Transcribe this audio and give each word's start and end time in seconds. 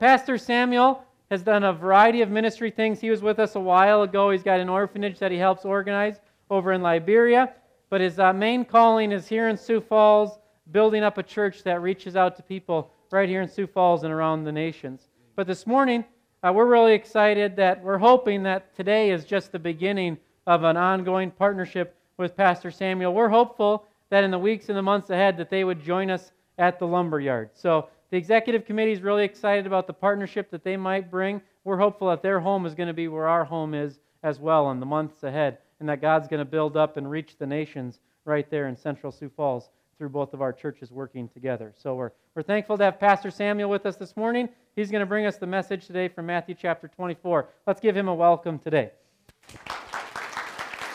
Pastor 0.00 0.38
Samuel 0.38 1.04
has 1.30 1.42
done 1.42 1.62
a 1.62 1.74
variety 1.74 2.22
of 2.22 2.30
ministry 2.30 2.70
things. 2.70 3.02
He 3.02 3.10
was 3.10 3.20
with 3.20 3.38
us 3.38 3.54
a 3.54 3.60
while 3.60 4.00
ago. 4.00 4.30
He's 4.30 4.42
got 4.42 4.58
an 4.58 4.70
orphanage 4.70 5.18
that 5.18 5.30
he 5.30 5.36
helps 5.36 5.66
organize 5.66 6.20
over 6.48 6.72
in 6.72 6.80
Liberia. 6.80 7.52
But 7.90 8.00
his 8.00 8.18
uh, 8.18 8.32
main 8.32 8.64
calling 8.64 9.12
is 9.12 9.28
here 9.28 9.50
in 9.50 9.58
Sioux 9.58 9.82
Falls, 9.82 10.38
building 10.72 11.02
up 11.02 11.18
a 11.18 11.22
church 11.22 11.62
that 11.64 11.82
reaches 11.82 12.16
out 12.16 12.34
to 12.36 12.42
people 12.42 12.90
right 13.12 13.28
here 13.28 13.42
in 13.42 13.48
Sioux 13.48 13.66
Falls 13.66 14.02
and 14.02 14.10
around 14.10 14.44
the 14.44 14.52
nations. 14.52 15.08
But 15.36 15.46
this 15.46 15.66
morning, 15.66 16.06
uh, 16.42 16.50
we're 16.50 16.64
really 16.64 16.94
excited 16.94 17.54
that 17.56 17.82
we're 17.82 17.98
hoping 17.98 18.42
that 18.44 18.74
today 18.74 19.10
is 19.10 19.26
just 19.26 19.52
the 19.52 19.58
beginning 19.58 20.16
of 20.46 20.64
an 20.64 20.78
ongoing 20.78 21.30
partnership 21.30 21.94
with 22.16 22.34
Pastor 22.34 22.70
Samuel. 22.70 23.12
We're 23.12 23.28
hopeful 23.28 23.86
that 24.08 24.24
in 24.24 24.30
the 24.30 24.38
weeks 24.38 24.70
and 24.70 24.78
the 24.78 24.82
months 24.82 25.10
ahead 25.10 25.36
that 25.36 25.50
they 25.50 25.62
would 25.62 25.84
join 25.84 26.10
us 26.10 26.32
at 26.56 26.78
the 26.78 26.86
lumber 26.86 27.20
yard. 27.20 27.50
So 27.52 27.90
the 28.10 28.16
executive 28.16 28.64
committee 28.64 28.92
is 28.92 29.02
really 29.02 29.24
excited 29.24 29.66
about 29.66 29.86
the 29.86 29.92
partnership 29.92 30.50
that 30.50 30.64
they 30.64 30.76
might 30.76 31.10
bring. 31.10 31.40
We're 31.64 31.78
hopeful 31.78 32.08
that 32.08 32.22
their 32.22 32.40
home 32.40 32.66
is 32.66 32.74
going 32.74 32.88
to 32.88 32.94
be 32.94 33.08
where 33.08 33.28
our 33.28 33.44
home 33.44 33.72
is 33.74 34.00
as 34.22 34.38
well 34.38 34.70
in 34.70 34.80
the 34.80 34.86
months 34.86 35.22
ahead, 35.22 35.58
and 35.78 35.88
that 35.88 36.00
God's 36.00 36.28
going 36.28 36.38
to 36.40 36.50
build 36.50 36.76
up 36.76 36.96
and 36.96 37.10
reach 37.10 37.36
the 37.38 37.46
nations 37.46 38.00
right 38.24 38.50
there 38.50 38.68
in 38.68 38.76
Central 38.76 39.12
Sioux 39.12 39.30
Falls 39.34 39.70
through 39.96 40.08
both 40.08 40.34
of 40.34 40.42
our 40.42 40.52
churches 40.52 40.90
working 40.90 41.28
together. 41.28 41.72
So 41.76 41.94
we're, 41.94 42.10
we're 42.34 42.42
thankful 42.42 42.78
to 42.78 42.84
have 42.84 42.98
Pastor 42.98 43.30
Samuel 43.30 43.70
with 43.70 43.86
us 43.86 43.96
this 43.96 44.16
morning. 44.16 44.48
He's 44.74 44.90
going 44.90 45.00
to 45.00 45.06
bring 45.06 45.26
us 45.26 45.36
the 45.36 45.46
message 45.46 45.86
today 45.86 46.08
from 46.08 46.26
Matthew 46.26 46.54
chapter 46.58 46.88
24. 46.88 47.48
Let's 47.66 47.80
give 47.80 47.96
him 47.96 48.08
a 48.08 48.14
welcome 48.14 48.58
today. 48.58 48.90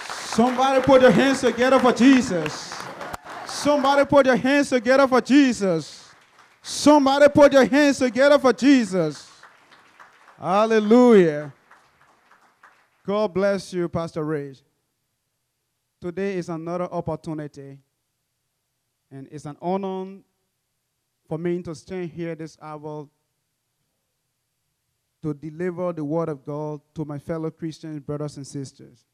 Somebody 0.09 0.82
put 0.82 1.02
your 1.02 1.12
hands 1.12 1.42
together 1.42 1.80
for 1.80 1.94
Jesus. 1.94 2.73
Somebody 3.45 4.06
put 4.06 4.26
your 4.26 4.36
hands 4.36 4.70
together 4.70 5.08
for 5.08 5.22
Jesus. 5.22 5.95
Somebody 6.85 7.27
put 7.30 7.52
your 7.52 7.66
hands 7.66 7.98
together 7.98 8.38
for 8.38 8.53
Jesus. 8.53 9.27
Hallelujah. 10.39 11.52
God 13.03 13.33
bless 13.33 13.73
you, 13.73 13.89
Pastor 13.89 14.23
Ray. 14.23 14.53
Today 16.00 16.36
is 16.38 16.47
another 16.47 16.83
opportunity, 16.83 17.80
and 19.09 19.27
it's 19.31 19.45
an 19.45 19.58
honor 19.64 20.19
for 21.27 21.39
me 21.39 21.64
to 21.64 21.73
stand 21.73 22.11
here 22.11 22.36
this 22.36 22.55
hour 22.61 23.09
to 25.23 25.33
deliver 25.33 25.92
the 25.92 26.05
word 26.05 26.30
of 26.30 26.45
God 26.45 26.81
to 26.94 27.03
my 27.03 27.17
fellow 27.17 27.49
Christian 27.49 27.97
brothers 27.97 28.38
and 28.38 28.45
sisters. 28.45 29.05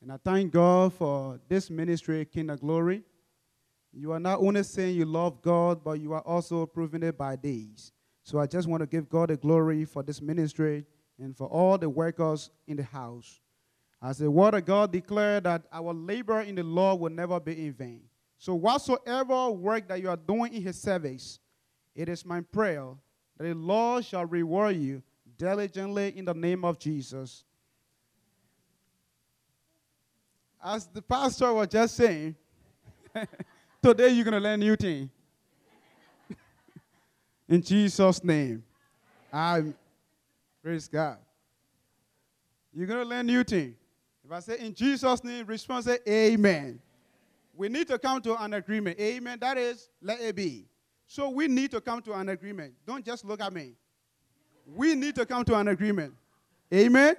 And 0.00 0.12
I 0.12 0.18
thank 0.24 0.52
God 0.52 0.94
for 0.94 1.40
this 1.48 1.68
ministry, 1.68 2.24
King 2.26 2.48
of 2.50 2.60
Glory. 2.60 3.02
You 3.92 4.12
are 4.12 4.20
not 4.20 4.38
only 4.40 4.62
saying 4.62 4.96
you 4.96 5.04
love 5.04 5.42
God, 5.42 5.82
but 5.82 6.00
you 6.00 6.12
are 6.12 6.22
also 6.22 6.66
proving 6.66 7.02
it 7.02 7.18
by 7.18 7.36
deeds. 7.36 7.92
So 8.22 8.38
I 8.38 8.46
just 8.46 8.68
want 8.68 8.82
to 8.82 8.86
give 8.86 9.08
God 9.08 9.30
the 9.30 9.36
glory 9.36 9.84
for 9.84 10.02
this 10.02 10.22
ministry 10.22 10.84
and 11.18 11.36
for 11.36 11.48
all 11.48 11.76
the 11.76 11.88
workers 11.88 12.50
in 12.66 12.76
the 12.76 12.82
house. 12.84 13.40
As 14.02 14.18
the 14.18 14.30
word 14.30 14.54
of 14.54 14.64
God 14.64 14.92
declared 14.92 15.44
that 15.44 15.64
our 15.72 15.92
labor 15.92 16.40
in 16.40 16.54
the 16.54 16.62
Lord 16.62 17.00
will 17.00 17.10
never 17.10 17.38
be 17.38 17.66
in 17.66 17.72
vain. 17.72 18.02
So 18.38 18.54
whatsoever 18.54 19.50
work 19.50 19.88
that 19.88 20.00
you 20.00 20.08
are 20.08 20.16
doing 20.16 20.54
in 20.54 20.62
his 20.62 20.80
service, 20.80 21.38
it 21.94 22.08
is 22.08 22.24
my 22.24 22.40
prayer 22.40 22.86
that 23.36 23.44
the 23.44 23.54
Lord 23.54 24.04
shall 24.04 24.24
reward 24.24 24.76
you 24.76 25.02
diligently 25.36 26.16
in 26.16 26.24
the 26.24 26.32
name 26.32 26.64
of 26.64 26.78
Jesus. 26.78 27.44
As 30.62 30.86
the 30.86 31.02
pastor 31.02 31.52
was 31.52 31.68
just 31.68 31.96
saying, 31.96 32.36
Today 33.82 34.10
you're 34.10 34.24
going 34.24 34.34
to 34.34 34.40
learn 34.40 34.60
new 34.60 34.76
thing. 34.76 35.10
In 37.48 37.62
Jesus' 37.62 38.22
name. 38.22 38.62
I 39.32 39.62
praise 40.62 40.88
God. 40.88 41.18
You're 42.74 42.86
going 42.86 43.00
to 43.00 43.08
learn 43.08 43.26
new 43.26 43.42
thing. 43.42 43.74
If 44.24 44.32
I 44.32 44.40
say 44.40 44.64
in 44.64 44.74
Jesus' 44.74 45.24
name, 45.24 45.44
respond 45.46 45.84
say 45.84 45.98
amen. 46.08 46.78
We 47.56 47.68
need 47.68 47.88
to 47.88 47.98
come 47.98 48.22
to 48.22 48.40
an 48.40 48.54
agreement. 48.54 49.00
Amen. 49.00 49.38
That 49.40 49.58
is, 49.58 49.88
let 50.00 50.20
it 50.20 50.36
be. 50.36 50.66
So 51.08 51.30
we 51.30 51.48
need 51.48 51.72
to 51.72 51.80
come 51.80 52.00
to 52.02 52.12
an 52.12 52.28
agreement. 52.28 52.74
Don't 52.86 53.04
just 53.04 53.24
look 53.24 53.40
at 53.40 53.52
me. 53.52 53.72
We 54.64 54.94
need 54.94 55.16
to 55.16 55.26
come 55.26 55.44
to 55.46 55.56
an 55.56 55.66
agreement. 55.66 56.14
Amen. 56.72 57.16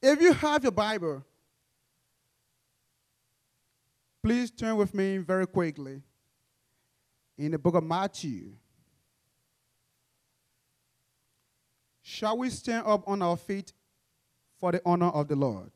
If 0.00 0.20
you 0.20 0.32
have 0.32 0.62
your 0.62 0.72
Bible, 0.72 1.24
Please 4.22 4.52
turn 4.52 4.76
with 4.76 4.94
me 4.94 5.18
very 5.18 5.46
quickly 5.46 6.00
in 7.36 7.50
the 7.50 7.58
book 7.58 7.74
of 7.74 7.82
Matthew. 7.82 8.52
Shall 12.02 12.38
we 12.38 12.50
stand 12.50 12.86
up 12.86 13.02
on 13.08 13.20
our 13.20 13.36
feet 13.36 13.72
for 14.60 14.70
the 14.70 14.80
honor 14.84 15.08
of 15.08 15.26
the 15.26 15.34
Lord? 15.34 15.72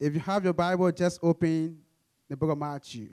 If 0.00 0.14
you 0.14 0.20
have 0.20 0.42
your 0.44 0.54
Bible, 0.54 0.90
just 0.90 1.20
open 1.22 1.78
the 2.28 2.36
book 2.36 2.50
of 2.50 2.58
Matthew. 2.58 3.10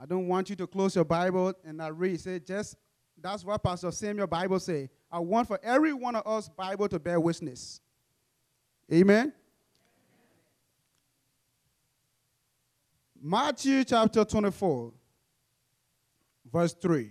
I 0.00 0.06
don't 0.06 0.26
want 0.26 0.50
you 0.50 0.56
to 0.56 0.66
close 0.66 0.96
your 0.96 1.04
Bible 1.04 1.52
and 1.64 1.78
not 1.78 1.96
read. 1.96 2.18
Say 2.20 2.40
just 2.40 2.76
that's 3.20 3.44
what 3.44 3.62
Pastor 3.62 3.90
Samuel 3.90 4.26
Bible 4.26 4.58
say. 4.58 4.88
I 5.12 5.20
want 5.20 5.46
for 5.48 5.60
every 5.62 5.92
one 5.92 6.16
of 6.16 6.26
us 6.26 6.48
Bible 6.48 6.88
to 6.88 6.98
bear 6.98 7.20
witness. 7.20 7.80
Amen. 8.92 9.32
Matthew 13.20 13.82
chapter 13.82 14.24
24, 14.24 14.92
verse 16.52 16.74
3. 16.74 17.10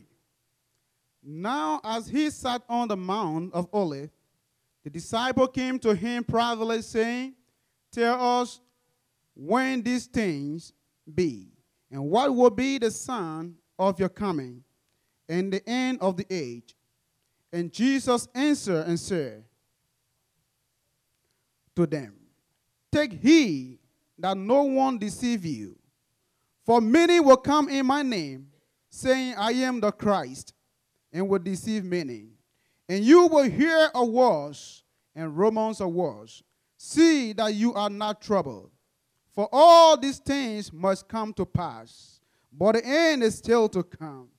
Now, 1.21 1.81
as 1.83 2.07
he 2.07 2.29
sat 2.29 2.61
on 2.69 2.87
the 2.87 2.95
Mount 2.95 3.53
of 3.53 3.67
Olives, 3.73 4.11
the 4.83 4.89
disciple 4.89 5.47
came 5.47 5.77
to 5.79 5.93
him 5.93 6.23
privately, 6.23 6.81
saying, 6.83 7.33
Tell 7.91 8.41
us 8.41 8.61
when 9.35 9.81
these 9.81 10.05
things 10.05 10.71
be, 11.13 11.49
and 11.91 12.09
what 12.09 12.33
will 12.33 12.51
be 12.51 12.77
the 12.77 12.91
sign 12.91 13.55
of 13.77 13.99
your 13.99 14.09
coming, 14.09 14.63
and 15.27 15.51
the 15.51 15.67
end 15.67 15.97
of 15.99 16.15
the 16.15 16.25
age. 16.29 16.75
And 17.51 17.73
Jesus 17.73 18.27
answered 18.33 18.85
and 18.87 18.99
said, 18.99 19.43
to 21.75 21.85
them, 21.85 22.13
Take 22.91 23.13
heed 23.13 23.79
that 24.17 24.37
no 24.37 24.63
one 24.63 24.97
deceive 24.97 25.45
you. 25.45 25.77
For 26.65 26.81
many 26.81 27.19
will 27.19 27.37
come 27.37 27.69
in 27.69 27.85
my 27.85 28.01
name, 28.01 28.47
saying, 28.89 29.35
I 29.37 29.51
am 29.51 29.81
the 29.81 29.91
Christ, 29.91 30.53
and 31.11 31.27
will 31.27 31.39
deceive 31.39 31.83
many. 31.83 32.29
And 32.87 33.03
you 33.03 33.27
will 33.27 33.49
hear 33.49 33.89
of 33.93 34.07
wars 34.07 34.83
and 35.13 35.37
rumors 35.37 35.81
of 35.81 35.91
wars. 35.91 36.41
See 36.77 37.33
that 37.33 37.53
you 37.53 37.73
are 37.73 37.89
not 37.89 38.21
troubled. 38.21 38.71
For 39.33 39.49
all 39.51 39.97
these 39.97 40.19
things 40.19 40.71
must 40.71 41.07
come 41.07 41.33
to 41.33 41.45
pass, 41.45 42.21
but 42.51 42.73
the 42.73 42.85
end 42.85 43.23
is 43.23 43.37
still 43.37 43.67
to 43.69 43.83
come. 43.83 44.29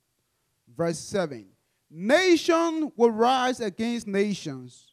Verse 0.75 0.99
7 0.99 1.47
Nation 1.91 2.91
will 2.97 3.11
rise 3.11 3.61
against 3.61 4.07
nations 4.07 4.86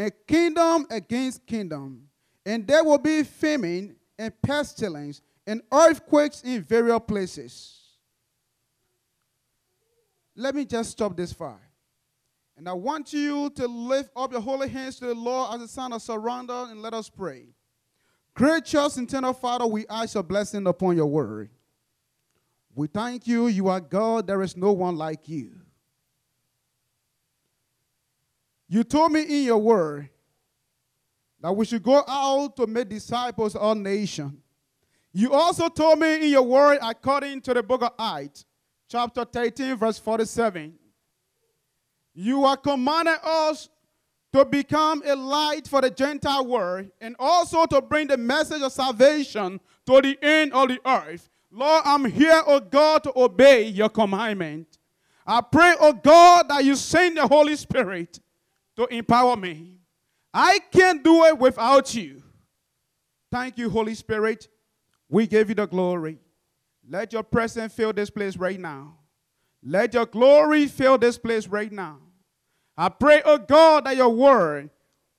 and 0.00 0.12
kingdom 0.26 0.86
against 0.88 1.46
kingdom. 1.46 2.08
And 2.46 2.66
there 2.66 2.82
will 2.82 2.96
be 2.96 3.22
famine 3.22 3.96
and 4.18 4.32
pestilence 4.40 5.20
and 5.46 5.60
earthquakes 5.70 6.40
in 6.42 6.62
various 6.62 7.00
places. 7.06 7.76
Let 10.34 10.54
me 10.54 10.64
just 10.64 10.92
stop 10.92 11.14
this 11.14 11.34
far. 11.34 11.60
And 12.56 12.66
I 12.66 12.72
want 12.72 13.12
you 13.12 13.50
to 13.50 13.66
lift 13.66 14.10
up 14.16 14.32
your 14.32 14.40
holy 14.40 14.70
hands 14.70 14.98
to 15.00 15.06
the 15.06 15.14
Lord 15.14 15.54
as 15.54 15.60
a 15.60 15.68
sign 15.68 15.92
of 15.92 16.00
surrender 16.00 16.66
and 16.70 16.80
let 16.80 16.94
us 16.94 17.10
pray. 17.10 17.48
Gracious 18.32 18.96
eternal 18.96 19.34
Father, 19.34 19.66
we 19.66 19.86
ask 19.90 20.14
your 20.14 20.22
blessing 20.22 20.66
upon 20.66 20.96
your 20.96 21.06
word. 21.06 21.50
We 22.74 22.86
thank 22.86 23.26
you. 23.26 23.48
You 23.48 23.68
are 23.68 23.80
God. 23.80 24.26
There 24.26 24.40
is 24.40 24.56
no 24.56 24.72
one 24.72 24.96
like 24.96 25.28
you. 25.28 25.60
You 28.72 28.84
told 28.84 29.10
me 29.10 29.22
in 29.22 29.46
your 29.46 29.58
word 29.58 30.08
that 31.40 31.50
we 31.50 31.64
should 31.64 31.82
go 31.82 32.04
out 32.06 32.54
to 32.56 32.68
make 32.68 32.88
disciples 32.88 33.56
of 33.56 33.62
all 33.62 33.74
nations. 33.74 34.34
You 35.12 35.32
also 35.32 35.68
told 35.68 35.98
me 35.98 36.24
in 36.24 36.30
your 36.30 36.44
word, 36.44 36.78
according 36.80 37.40
to 37.42 37.54
the 37.54 37.64
book 37.64 37.82
of 37.82 37.90
Acts, 37.98 38.44
chapter 38.88 39.24
13, 39.24 39.74
verse 39.74 39.98
47, 39.98 40.72
you 42.14 42.44
are 42.44 42.56
commanding 42.56 43.16
us 43.24 43.68
to 44.32 44.44
become 44.44 45.02
a 45.04 45.16
light 45.16 45.66
for 45.66 45.80
the 45.80 45.90
Gentile 45.90 46.46
world 46.46 46.86
and 47.00 47.16
also 47.18 47.66
to 47.66 47.82
bring 47.82 48.06
the 48.06 48.16
message 48.16 48.62
of 48.62 48.70
salvation 48.70 49.58
to 49.86 50.00
the 50.00 50.16
end 50.22 50.52
of 50.52 50.68
the 50.68 50.78
earth. 50.86 51.28
Lord, 51.50 51.82
I'm 51.84 52.04
here, 52.04 52.40
oh 52.46 52.60
God, 52.60 53.02
to 53.02 53.12
obey 53.16 53.64
your 53.64 53.88
commandment. 53.88 54.78
I 55.26 55.40
pray, 55.40 55.74
oh 55.80 55.92
God, 55.92 56.48
that 56.50 56.64
you 56.64 56.76
send 56.76 57.16
the 57.16 57.26
Holy 57.26 57.56
Spirit 57.56 58.20
to 58.76 58.86
empower 58.86 59.36
me. 59.36 59.78
I 60.32 60.60
can't 60.70 61.02
do 61.02 61.24
it 61.24 61.38
without 61.38 61.94
you. 61.94 62.22
Thank 63.30 63.58
you, 63.58 63.70
Holy 63.70 63.94
Spirit. 63.94 64.48
We 65.08 65.26
give 65.26 65.48
you 65.48 65.54
the 65.54 65.66
glory. 65.66 66.18
Let 66.88 67.12
your 67.12 67.22
presence 67.22 67.72
fill 67.74 67.92
this 67.92 68.10
place 68.10 68.36
right 68.36 68.58
now. 68.58 68.96
Let 69.62 69.94
your 69.94 70.06
glory 70.06 70.66
fill 70.66 70.98
this 70.98 71.18
place 71.18 71.46
right 71.46 71.70
now. 71.70 71.98
I 72.76 72.88
pray, 72.88 73.22
oh 73.24 73.38
God, 73.38 73.84
that 73.84 73.96
your 73.96 74.08
word 74.08 74.70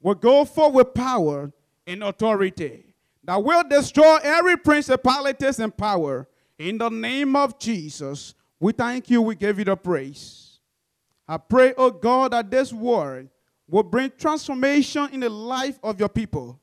will 0.02 0.16
go 0.16 0.46
forth 0.46 0.74
with 0.74 0.94
power 0.94 1.52
and 1.86 2.04
authority 2.04 2.92
that 3.24 3.44
will 3.44 3.64
destroy 3.64 4.18
every 4.24 4.58
principalities 4.58 5.60
and 5.60 5.76
power. 5.76 6.28
In 6.58 6.78
the 6.78 6.90
name 6.90 7.36
of 7.36 7.60
Jesus, 7.60 8.34
we 8.60 8.72
thank 8.72 9.10
you. 9.10 9.22
We 9.22 9.36
give 9.36 9.60
you 9.60 9.66
the 9.66 9.76
praise. 9.76 10.60
I 11.28 11.38
pray, 11.38 11.74
oh 11.78 11.92
God, 11.92 12.34
that 12.34 12.50
this 12.52 12.74
word 12.74 13.30
will 13.72 13.84
bring 13.84 14.12
transformation 14.18 15.10
in 15.14 15.22
the 15.22 15.30
life 15.30 15.80
of 15.82 15.98
your 15.98 16.10
people. 16.10 16.60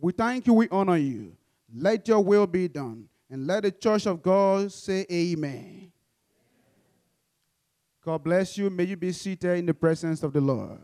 We 0.00 0.12
thank 0.12 0.46
you. 0.46 0.54
We 0.54 0.68
honor 0.70 0.96
you. 0.96 1.36
Let 1.72 2.08
your 2.08 2.24
will 2.24 2.46
be 2.46 2.66
done. 2.66 3.08
And 3.28 3.46
let 3.46 3.62
the 3.62 3.70
church 3.70 4.06
of 4.06 4.22
God 4.22 4.72
say 4.72 5.06
amen. 5.12 5.92
God 8.02 8.24
bless 8.24 8.56
you. 8.56 8.70
May 8.70 8.84
you 8.84 8.96
be 8.96 9.12
seated 9.12 9.58
in 9.58 9.66
the 9.66 9.74
presence 9.74 10.22
of 10.22 10.32
the 10.32 10.40
Lord. 10.40 10.80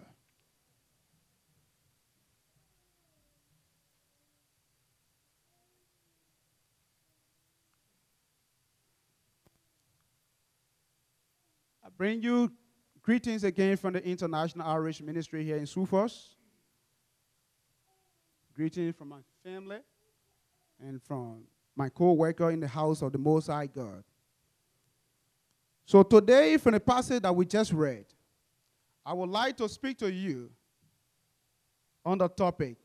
I 11.83 11.89
bring 11.97 12.23
you 12.23 12.53
greetings 13.07 13.45
again 13.45 13.77
from 13.77 13.93
the 13.93 14.05
International 14.05 14.67
Outreach 14.67 15.01
Ministry 15.01 15.45
here 15.45 15.57
in 15.57 15.65
Sioux 15.65 15.87
Falls. 15.87 16.35
Greetings 18.53 18.97
from 18.97 19.11
my 19.11 19.21
family 19.45 19.79
and 20.81 21.01
from 21.01 21.45
my 21.77 21.89
co-worker 21.89 22.51
in 22.51 22.59
the 22.59 22.67
house 22.67 23.03
of 23.03 23.13
the 23.13 23.19
Most 23.19 23.47
High 23.47 23.67
God. 23.69 24.03
So 25.85 26.03
today, 26.03 26.57
from 26.57 26.73
the 26.73 26.81
passage 26.81 27.23
that 27.23 27.33
we 27.33 27.47
just 27.47 27.73
read, 27.73 28.07
I 29.05 29.13
would 29.13 29.31
like 29.31 29.57
to 29.59 29.69
speak 29.69 29.99
to 29.99 30.11
you 30.11 30.51
on 32.05 32.19
the 32.19 32.29
topic, 32.29 32.77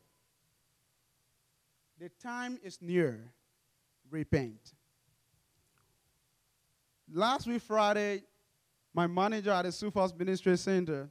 the 1.98 2.08
time 2.22 2.60
is 2.62 2.78
near, 2.80 3.24
repent. 4.08 4.74
Last 7.12 7.48
week, 7.48 7.62
Friday, 7.62 8.22
my 8.94 9.06
manager 9.06 9.50
at 9.50 9.64
the 9.64 9.72
Sioux 9.72 9.90
Falls 9.90 10.14
Ministry 10.14 10.56
Center, 10.56 11.02
uh, 11.02 11.06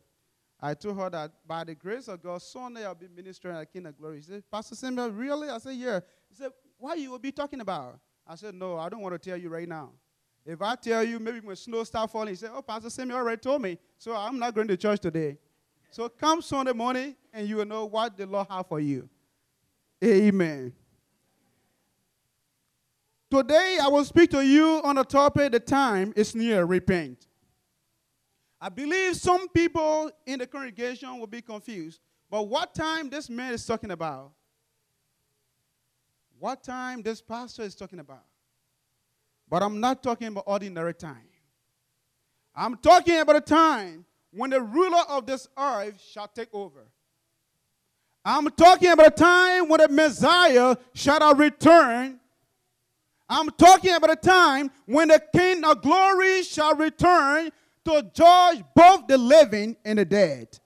I 0.63 0.73
told 0.75 0.97
her 0.97 1.09
that 1.09 1.31
by 1.47 1.63
the 1.63 1.73
grace 1.73 2.07
of 2.07 2.21
God, 2.21 2.41
Sunday 2.41 2.85
I'll 2.85 2.93
be 2.93 3.07
ministering 3.07 3.55
at 3.55 3.73
King 3.73 3.87
of 3.87 3.97
Glory. 3.97 4.17
He 4.17 4.21
said, 4.21 4.43
Pastor 4.51 4.75
Samuel, 4.75 5.09
really? 5.09 5.49
I 5.49 5.57
said, 5.57 5.75
yeah. 5.75 5.99
He 6.29 6.35
said, 6.35 6.51
what 6.77 6.99
you 6.99 7.09
will 7.09 7.19
be 7.19 7.31
talking 7.31 7.61
about? 7.61 7.99
I 8.27 8.35
said, 8.35 8.53
no, 8.53 8.77
I 8.77 8.87
don't 8.87 9.01
want 9.01 9.19
to 9.19 9.29
tell 9.29 9.37
you 9.37 9.49
right 9.49 9.67
now. 9.67 9.89
If 10.45 10.61
I 10.61 10.75
tell 10.75 11.03
you, 11.03 11.19
maybe 11.19 11.39
when 11.39 11.55
snow 11.55 11.83
start 11.83 12.11
falling, 12.11 12.29
he 12.29 12.35
said, 12.35 12.51
oh, 12.53 12.61
Pastor 12.61 12.89
Samuel 12.89 13.17
already 13.17 13.39
told 13.39 13.61
me, 13.61 13.77
so 13.97 14.15
I'm 14.15 14.37
not 14.37 14.53
going 14.53 14.67
to 14.67 14.77
church 14.77 14.99
today. 14.99 15.37
So 15.89 16.07
come 16.09 16.41
Sunday 16.41 16.73
morning, 16.73 17.15
and 17.33 17.47
you 17.47 17.57
will 17.57 17.65
know 17.65 17.85
what 17.85 18.15
the 18.15 18.25
Lord 18.25 18.47
has 18.49 18.65
for 18.69 18.79
you. 18.79 19.09
Amen. 20.03 20.73
Today, 23.29 23.77
I 23.81 23.87
will 23.87 24.05
speak 24.05 24.29
to 24.31 24.45
you 24.45 24.81
on 24.83 24.95
the 24.95 25.03
topic, 25.03 25.51
the 25.51 25.59
time 25.59 26.13
is 26.15 26.35
near, 26.35 26.65
repent. 26.65 27.27
I 28.61 28.69
believe 28.69 29.15
some 29.15 29.49
people 29.49 30.11
in 30.27 30.37
the 30.37 30.45
congregation 30.45 31.19
will 31.19 31.25
be 31.25 31.41
confused. 31.41 31.99
But 32.29 32.47
what 32.47 32.75
time 32.75 33.09
this 33.09 33.27
man 33.27 33.53
is 33.53 33.65
talking 33.65 33.89
about? 33.89 34.31
What 36.37 36.63
time 36.63 37.01
this 37.01 37.21
pastor 37.21 37.63
is 37.63 37.73
talking 37.73 37.99
about? 37.99 38.23
But 39.49 39.63
I'm 39.63 39.79
not 39.79 40.03
talking 40.03 40.27
about 40.27 40.43
ordinary 40.45 40.93
time. 40.93 41.27
I'm 42.55 42.77
talking 42.77 43.19
about 43.19 43.35
a 43.35 43.41
time 43.41 44.05
when 44.31 44.51
the 44.51 44.61
ruler 44.61 45.03
of 45.09 45.25
this 45.25 45.47
earth 45.57 45.99
shall 45.99 46.27
take 46.27 46.53
over. 46.53 46.85
I'm 48.23 48.47
talking 48.51 48.91
about 48.91 49.07
a 49.07 49.11
time 49.11 49.67
when 49.69 49.79
the 49.81 49.87
Messiah 49.89 50.75
shall 50.93 51.33
return. 51.33 52.19
I'm 53.27 53.49
talking 53.51 53.93
about 53.95 54.11
a 54.11 54.15
time 54.15 54.69
when 54.85 55.07
the 55.07 55.21
King 55.35 55.63
of 55.63 55.81
glory 55.81 56.43
shall 56.43 56.75
return 56.75 57.51
to 57.85 58.09
judge 58.13 58.63
both 58.75 59.07
the 59.07 59.17
living 59.17 59.75
and 59.83 59.99
the 59.99 60.05
dead. 60.05 60.59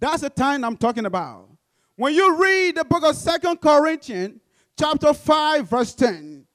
That's 0.00 0.22
the 0.22 0.30
time 0.30 0.64
I'm 0.64 0.76
talking 0.76 1.06
about. 1.06 1.48
When 1.96 2.14
you 2.14 2.42
read 2.42 2.76
the 2.76 2.84
book 2.84 3.04
of 3.04 3.14
Second 3.16 3.60
Corinthians, 3.60 4.40
chapter 4.78 5.12
5, 5.12 5.68
verse 5.68 5.94
10. 5.94 6.46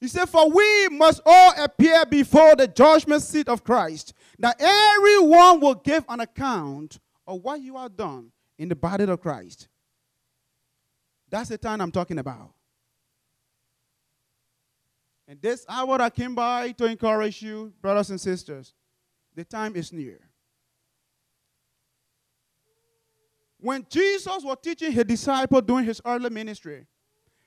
He 0.00 0.08
said, 0.08 0.26
For 0.26 0.48
we 0.48 0.88
must 0.88 1.20
all 1.26 1.52
appear 1.62 2.06
before 2.06 2.54
the 2.54 2.68
judgment 2.68 3.22
seat 3.22 3.48
of 3.48 3.64
Christ, 3.64 4.14
that 4.38 4.56
everyone 4.60 5.60
will 5.60 5.74
give 5.74 6.04
an 6.08 6.20
account 6.20 6.98
of 7.26 7.42
what 7.42 7.60
you 7.60 7.76
have 7.76 7.96
done 7.96 8.30
in 8.58 8.68
the 8.68 8.76
body 8.76 9.04
of 9.04 9.20
Christ. 9.20 9.68
That's 11.28 11.48
the 11.48 11.58
time 11.58 11.80
I'm 11.80 11.92
talking 11.92 12.18
about. 12.18 12.52
And 15.26 15.42
this 15.42 15.66
hour 15.68 16.00
I 16.00 16.08
came 16.08 16.34
by 16.34 16.72
to 16.72 16.86
encourage 16.86 17.42
you, 17.42 17.72
brothers 17.82 18.08
and 18.10 18.20
sisters. 18.20 18.72
The 19.38 19.44
time 19.44 19.76
is 19.76 19.92
near. 19.92 20.18
When 23.60 23.86
Jesus 23.88 24.42
was 24.42 24.56
teaching 24.60 24.90
his 24.90 25.04
disciples 25.04 25.62
during 25.64 25.84
his 25.84 26.00
early 26.04 26.28
ministry, 26.28 26.88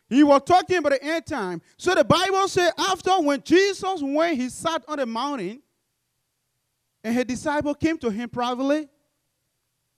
he 0.07 0.23
was 0.23 0.41
talking 0.45 0.77
about 0.77 0.93
the 0.93 1.03
end 1.03 1.25
time. 1.25 1.61
So 1.75 1.93
the 1.93 2.05
Bible 2.05 2.47
says 2.47 2.71
after 2.77 3.11
when 3.19 3.43
Jesus 3.43 4.01
went, 4.01 4.37
he 4.37 4.47
sat 4.47 4.85
on 4.87 4.99
the 4.99 5.05
mountain, 5.05 5.61
and 7.03 7.13
his 7.13 7.25
disciple 7.25 7.75
came 7.75 7.97
to 7.97 8.09
him 8.09 8.29
privately. 8.29 8.87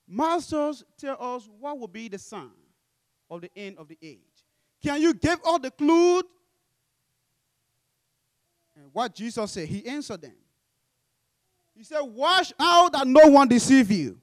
Masters, 0.08 0.82
tell 0.98 1.16
us 1.20 1.48
what 1.60 1.78
will 1.78 1.86
be 1.86 2.08
the 2.08 2.18
sign 2.18 2.50
of 3.30 3.40
the 3.40 3.50
end 3.54 3.78
of 3.78 3.86
the 3.86 3.98
age. 4.02 4.18
Can 4.82 5.00
you 5.00 5.14
give 5.14 5.38
all 5.44 5.60
the 5.60 5.70
clue? 5.70 6.18
And 8.74 8.92
what 8.92 9.14
Jesus 9.14 9.52
said, 9.52 9.68
he 9.68 9.86
answered 9.86 10.22
them. 10.22 10.34
He 11.74 11.82
said, 11.82 12.00
Watch 12.00 12.52
out 12.58 12.92
that 12.92 13.06
no 13.06 13.28
one 13.28 13.48
deceive 13.48 13.90
you. 13.90 14.20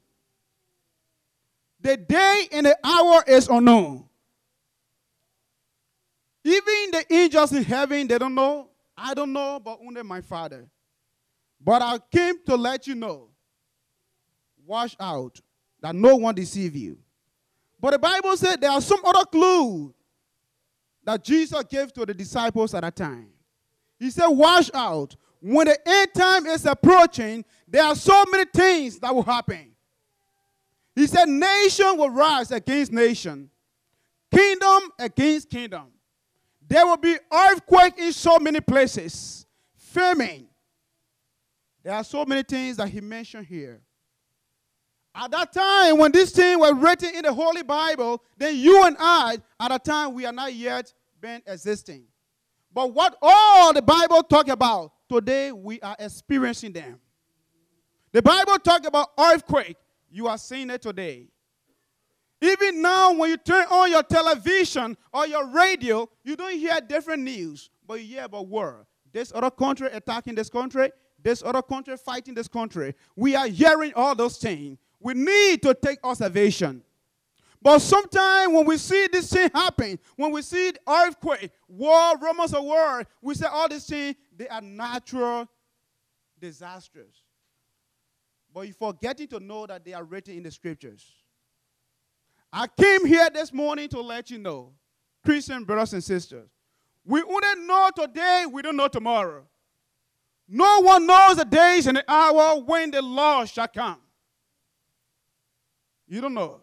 The 1.81 1.98
day 1.98 2.48
and 2.51 2.65
the 2.65 2.77
hour 2.83 3.24
is 3.27 3.48
unknown. 3.48 4.06
Even 6.44 6.92
the 6.92 7.06
angels 7.09 7.51
in 7.53 7.63
heaven, 7.63 8.07
they 8.07 8.18
don't 8.18 8.36
know. 8.36 8.69
I 8.98 9.13
don't 9.13 9.33
know, 9.33 9.59
but 9.59 9.80
only 9.86 10.03
my 10.03 10.22
Father. 10.22 10.67
But 11.60 11.81
I 11.81 12.00
came 12.12 12.36
to 12.46 12.55
let 12.55 12.88
you 12.88 12.96
know. 12.96 13.29
Watch 14.65 14.96
out 15.00 15.39
that 15.81 15.96
no 15.96 16.15
one 16.15 16.36
deceive 16.36 16.75
you. 16.75 16.98
But 17.79 17.91
the 17.91 18.00
Bible 18.00 18.38
said 18.38 18.62
there 18.62 18.72
are 18.72 18.81
some 18.81 19.01
other 19.03 19.25
clues 19.25 19.93
that 21.03 21.24
Jesus 21.24 21.63
gave 21.63 21.91
to 21.93 22.05
the 22.05 22.13
disciples 22.13 22.74
at 22.74 22.81
that 22.81 22.96
time. 22.96 23.29
He 24.00 24.10
said, 24.12 24.27
Watch 24.27 24.70
out. 24.74 25.15
When 25.41 25.67
the 25.67 25.77
end 25.88 26.13
time 26.13 26.45
is 26.45 26.65
approaching, 26.65 27.43
there 27.67 27.83
are 27.83 27.95
so 27.95 28.24
many 28.31 28.45
things 28.45 29.00
that 29.00 29.13
will 29.13 29.24
happen. 29.24 29.71
He 30.95 31.07
said, 31.07 31.27
Nation 31.27 31.98
will 31.98 32.12
rise 32.12 32.51
against 32.51 32.91
nation, 32.91 33.50
kingdom 34.33 34.91
against 35.00 35.50
kingdom. 35.50 35.88
There 36.67 36.86
will 36.86 36.98
be 36.98 37.17
earthquake 37.33 37.98
in 37.98 38.13
so 38.13 38.38
many 38.38 38.62
places, 38.62 39.45
famine. 39.75 40.48
There 41.83 41.93
are 41.93 42.03
so 42.03 42.24
many 42.24 42.43
things 42.43 42.77
that 42.77 42.89
he 42.89 43.01
mentioned 43.01 43.48
here. 43.48 43.81
At 45.13 45.31
that 45.31 45.51
time, 45.51 45.98
when 45.98 46.12
these 46.12 46.31
things 46.31 46.60
were 46.60 46.74
written 46.74 47.13
in 47.15 47.24
the 47.24 47.33
Holy 47.33 47.63
Bible, 47.63 48.24
then 48.38 48.55
you 48.55 48.86
and 48.86 48.95
I, 49.00 49.38
at 49.60 49.69
that 49.69 49.83
time, 49.83 50.13
we 50.13 50.25
are 50.25 50.31
not 50.31 50.53
yet 50.53 50.93
been 51.19 51.41
existing. 51.45 52.03
But 52.74 52.94
what 52.94 53.18
all 53.22 53.74
the 53.74 53.82
Bible 53.82 54.24
talk 54.24 54.48
about, 54.48 54.94
today 55.10 55.51
we 55.51 55.80
are 55.82 55.96
experiencing 56.00 56.74
them. 56.74 57.00
The 58.12 58.22
Bible 58.22 58.58
talk 58.60 58.86
about 58.86 59.10
earthquake. 59.20 59.78
You 60.10 60.28
are 60.28 60.38
seeing 60.38 60.70
it 60.70 60.82
today. 60.82 61.28
Even 62.42 62.82
now, 62.82 63.13
when 63.13 63.30
you 63.30 63.38
turn 63.38 63.66
on 63.70 63.92
your 63.92 64.04
television 64.04 64.98
or 65.13 65.28
your 65.28 65.48
radio, 65.48 66.10
you 66.24 66.36
don't 66.36 66.58
hear 66.58 66.80
different 66.82 67.24
news, 67.24 67.70
but 67.88 68.00
you 68.01 68.08
hear 68.08 68.24
about 68.24 68.48
war. 68.48 68.88
This 69.13 69.32
other 69.36 69.51
country 69.51 69.90
attacking 69.92 70.36
this 70.36 70.50
country, 70.50 70.92
this 71.22 71.44
other 71.46 71.62
country 71.62 71.96
fighting 71.98 72.34
this 72.34 72.48
country. 72.48 72.96
We 73.16 73.36
are 73.36 73.48
hearing 73.48 73.94
all 73.96 74.16
those 74.16 74.38
things. 74.38 74.80
We 75.00 75.13
need 75.13 75.62
to 75.63 75.74
take 75.74 76.00
observation. 76.04 76.84
But 77.62 77.80
sometimes 77.80 78.51
when 78.53 78.65
we 78.65 78.77
see 78.77 79.08
this 79.12 79.32
thing 79.32 79.50
happen, 79.53 80.00
when 80.15 80.32
we 80.32 80.41
see 80.41 80.74
earthquake, 80.88 81.51
war, 81.68 82.18
rumors 82.18 82.53
of 82.53 82.63
war, 82.63 83.03
we 83.22 83.36
say 83.36 83.46
all 83.46 83.70
these 83.70 83.86
things, 83.86 84.15
they 84.36 84.48
are 84.48 84.62
natural 84.62 85.48
disasters. 86.39 87.24
But 88.53 88.62
you're 88.62 88.74
forgetting 88.74 89.27
to 89.27 89.39
know 89.39 89.68
that 89.68 89.86
they 89.86 89.94
are 89.94 90.03
written 90.03 90.36
in 90.36 90.44
the 90.44 90.51
scriptures. 90.51 91.06
I 92.51 92.68
came 92.68 93.06
here 93.06 93.30
this 93.30 93.53
morning 93.53 93.88
to 93.89 94.01
let 94.01 94.32
you 94.32 94.39
know, 94.39 94.74
Christian 95.24 95.63
brothers 95.63 95.94
and 95.94 96.03
sisters, 96.03 96.50
We 97.06 97.22
only 97.22 97.65
know 97.65 97.91
today, 97.96 98.46
we 98.51 98.63
don't 98.63 98.75
know 98.75 98.88
tomorrow. 98.88 99.46
No 100.48 100.82
one 100.82 101.06
knows 101.06 101.38
the 101.38 101.46
days 101.46 101.88
and 101.88 101.98
the 101.98 102.12
hour 102.12 102.60
when 102.60 102.91
the 102.91 103.01
Lord 103.01 103.48
shall 103.48 103.68
come. 103.68 104.01
You 106.08 106.20
don't 106.20 106.34
know. 106.34 106.62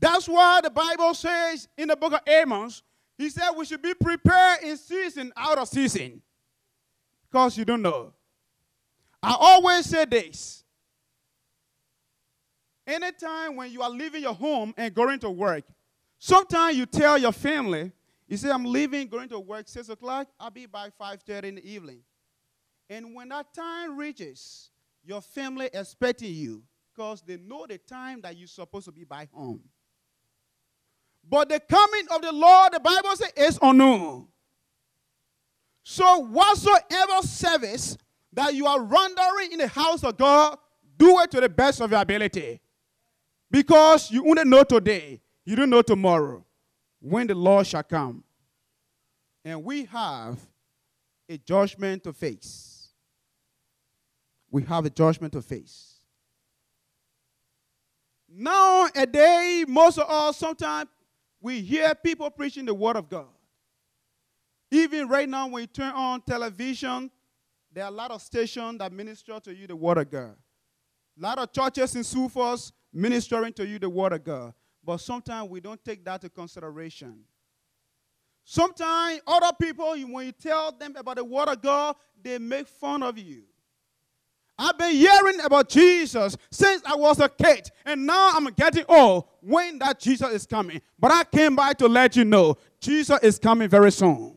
That's 0.00 0.26
why 0.26 0.62
the 0.62 0.70
Bible 0.70 1.12
says 1.14 1.68
in 1.76 1.88
the 1.88 1.96
book 1.96 2.14
of 2.14 2.20
Amos, 2.26 2.82
he 3.18 3.28
said 3.28 3.50
we 3.54 3.66
should 3.66 3.82
be 3.82 3.92
prepared 3.92 4.62
in 4.62 4.76
season, 4.78 5.30
out 5.36 5.58
of 5.58 5.68
season. 5.68 6.22
Because 7.30 7.58
you 7.58 7.66
don't 7.66 7.82
know. 7.82 8.14
I 9.22 9.36
always 9.38 9.84
say 9.84 10.06
this. 10.06 10.64
Anytime 12.86 13.56
when 13.56 13.70
you 13.70 13.82
are 13.82 13.90
leaving 13.90 14.22
your 14.22 14.34
home 14.34 14.74
and 14.76 14.92
going 14.94 15.18
to 15.20 15.30
work, 15.30 15.64
sometimes 16.18 16.76
you 16.76 16.86
tell 16.86 17.18
your 17.18 17.32
family, 17.32 17.92
you 18.26 18.36
say, 18.36 18.50
I'm 18.50 18.64
leaving, 18.64 19.06
going 19.06 19.28
to 19.28 19.38
work 19.38 19.68
6 19.68 19.90
o'clock, 19.90 20.28
I'll 20.40 20.50
be 20.50 20.66
by 20.66 20.90
5.30 21.00 21.44
in 21.44 21.54
the 21.56 21.70
evening. 21.70 22.00
And 22.88 23.14
when 23.14 23.28
that 23.28 23.52
time 23.52 23.98
reaches, 23.98 24.70
your 25.04 25.20
family 25.20 25.68
expecting 25.72 26.32
you 26.32 26.62
because 26.92 27.22
they 27.22 27.36
know 27.36 27.66
the 27.68 27.78
time 27.78 28.22
that 28.22 28.36
you're 28.36 28.48
supposed 28.48 28.86
to 28.86 28.92
be 28.92 29.04
by 29.04 29.28
home. 29.32 29.60
But 31.30 31.48
the 31.48 31.60
coming 31.60 32.06
of 32.10 32.22
the 32.22 32.32
Lord, 32.32 32.72
the 32.72 32.80
Bible 32.80 33.14
says, 33.14 33.32
is 33.36 33.58
unknown. 33.62 34.26
So 35.84 36.18
whatsoever 36.18 37.22
service 37.22 37.96
that 38.32 38.54
you 38.54 38.66
are 38.66 38.82
rendering 38.82 39.52
in 39.52 39.58
the 39.58 39.68
house 39.68 40.02
of 40.02 40.16
God, 40.16 40.58
do 40.98 41.20
it 41.20 41.30
to 41.30 41.40
the 41.40 41.48
best 41.48 41.80
of 41.80 41.92
your 41.92 42.00
ability. 42.00 42.60
Because 43.48 44.10
you 44.10 44.28
only 44.28 44.44
know 44.44 44.64
today, 44.64 45.20
you 45.44 45.54
don't 45.54 45.70
know 45.70 45.82
tomorrow 45.82 46.44
when 47.00 47.28
the 47.28 47.34
Lord 47.34 47.66
shall 47.66 47.84
come. 47.84 48.24
And 49.44 49.64
we 49.64 49.84
have 49.84 50.38
a 51.28 51.38
judgment 51.38 52.02
to 52.04 52.12
face. 52.12 52.88
We 54.50 54.62
have 54.64 54.84
a 54.84 54.90
judgment 54.90 55.32
to 55.34 55.42
face. 55.42 56.00
Now, 58.28 58.88
a 58.94 59.06
day, 59.06 59.64
most 59.66 59.98
of 59.98 60.10
us, 60.10 60.36
sometimes 60.36 60.88
we 61.40 61.60
hear 61.60 61.94
people 61.94 62.30
preaching 62.30 62.66
the 62.66 62.74
Word 62.74 62.96
of 62.96 63.08
God. 63.08 63.28
Even 64.70 65.08
right 65.08 65.28
now, 65.28 65.48
when 65.48 65.62
you 65.62 65.66
turn 65.66 65.92
on 65.92 66.20
television, 66.22 67.10
there 67.72 67.84
are 67.84 67.88
a 67.88 67.94
lot 67.94 68.10
of 68.10 68.22
stations 68.22 68.78
that 68.78 68.92
minister 68.92 69.38
to 69.40 69.54
you 69.54 69.66
the 69.66 69.76
Word 69.76 69.98
of 69.98 70.10
God. 70.10 70.36
A 71.18 71.22
lot 71.22 71.38
of 71.38 71.52
churches 71.52 71.96
in 71.96 72.28
Falls 72.28 72.72
ministering 72.92 73.52
to 73.54 73.66
you 73.66 73.78
the 73.78 73.88
Word 73.88 74.12
of 74.12 74.24
God. 74.24 74.54
But 74.82 74.98
sometimes 74.98 75.50
we 75.50 75.60
don't 75.60 75.82
take 75.84 76.04
that 76.04 76.20
to 76.22 76.28
consideration. 76.28 77.20
Sometimes 78.44 79.20
other 79.26 79.54
people, 79.60 79.94
when 80.08 80.26
you 80.26 80.32
tell 80.32 80.72
them 80.72 80.96
about 80.96 81.16
the 81.16 81.24
Word 81.24 81.48
of 81.48 81.60
God, 81.60 81.96
they 82.20 82.38
make 82.38 82.66
fun 82.66 83.02
of 83.02 83.18
you. 83.18 83.42
I've 84.62 84.76
been 84.76 84.92
hearing 84.92 85.40
about 85.40 85.70
Jesus 85.70 86.36
since 86.50 86.82
I 86.84 86.94
was 86.94 87.18
a 87.18 87.30
kid, 87.30 87.70
and 87.86 88.06
now 88.06 88.32
I'm 88.34 88.44
getting 88.52 88.84
old 88.90 89.24
when 89.40 89.78
that 89.78 89.98
Jesus 89.98 90.30
is 90.32 90.44
coming. 90.44 90.82
But 90.98 91.10
I 91.10 91.24
came 91.24 91.56
by 91.56 91.72
to 91.74 91.88
let 91.88 92.14
you 92.14 92.26
know 92.26 92.58
Jesus 92.78 93.18
is 93.22 93.38
coming 93.38 93.70
very 93.70 93.90
soon. 93.90 94.36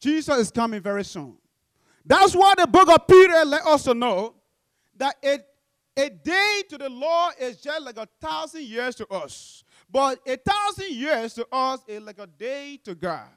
Jesus 0.00 0.38
is 0.38 0.50
coming 0.50 0.80
very 0.80 1.04
soon. 1.04 1.36
That's 2.06 2.34
why 2.34 2.54
the 2.56 2.66
book 2.66 2.88
of 2.88 3.06
Peter 3.06 3.44
let 3.44 3.66
us 3.66 3.86
know 3.88 4.36
that 4.96 5.16
a, 5.22 5.40
a 5.98 6.08
day 6.08 6.62
to 6.70 6.78
the 6.78 6.88
Lord 6.88 7.34
is 7.38 7.58
just 7.58 7.82
like 7.82 7.98
a 7.98 8.08
thousand 8.22 8.62
years 8.62 8.94
to 8.96 9.06
us. 9.08 9.64
But 9.90 10.18
a 10.26 10.36
thousand 10.38 10.92
years 10.92 11.34
to 11.34 11.46
us 11.52 11.80
is 11.86 12.02
like 12.02 12.18
a 12.18 12.26
day 12.26 12.80
to 12.84 12.94
God. 12.94 13.28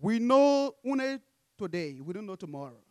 We 0.00 0.18
know 0.18 0.74
only 0.84 1.20
today, 1.56 1.98
we 2.02 2.12
don't 2.12 2.26
know 2.26 2.36
tomorrow. 2.36 2.82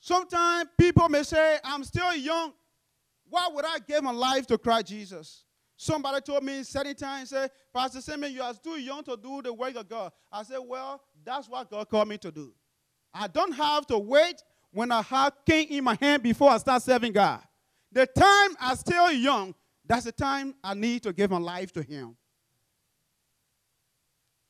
Sometimes 0.00 0.70
people 0.78 1.08
may 1.08 1.22
say, 1.22 1.58
I'm 1.62 1.84
still 1.84 2.14
young. 2.16 2.52
Why 3.28 3.48
would 3.52 3.64
I 3.64 3.78
give 3.86 4.02
my 4.02 4.12
life 4.12 4.46
to 4.48 4.58
Christ 4.58 4.86
Jesus? 4.86 5.44
Somebody 5.76 6.20
told 6.20 6.42
me 6.42 6.62
certain 6.62 6.94
times, 6.94 7.30
say, 7.30 7.48
Pastor 7.72 8.00
Simon, 8.00 8.32
you 8.32 8.42
are 8.42 8.52
too 8.54 8.78
young 8.78 9.02
to 9.04 9.16
do 9.16 9.40
the 9.42 9.52
work 9.52 9.76
of 9.76 9.88
God. 9.88 10.12
I 10.30 10.42
said, 10.42 10.58
Well, 10.58 11.00
that's 11.24 11.48
what 11.48 11.70
God 11.70 11.88
called 11.88 12.08
me 12.08 12.18
to 12.18 12.30
do. 12.30 12.52
I 13.14 13.26
don't 13.28 13.52
have 13.52 13.86
to 13.86 13.98
wait 13.98 14.42
when 14.72 14.92
I 14.92 15.02
have 15.02 15.32
king 15.46 15.68
in 15.68 15.84
my 15.84 15.96
hand 16.00 16.22
before 16.22 16.50
I 16.50 16.58
start 16.58 16.82
serving 16.82 17.12
God. 17.12 17.40
The 17.92 18.06
time 18.06 18.56
I'm 18.60 18.76
still 18.76 19.10
young, 19.12 19.54
that's 19.86 20.04
the 20.04 20.12
time 20.12 20.54
I 20.62 20.74
need 20.74 21.02
to 21.04 21.12
give 21.12 21.30
my 21.30 21.38
life 21.38 21.72
to 21.72 21.82
Him. 21.82 22.16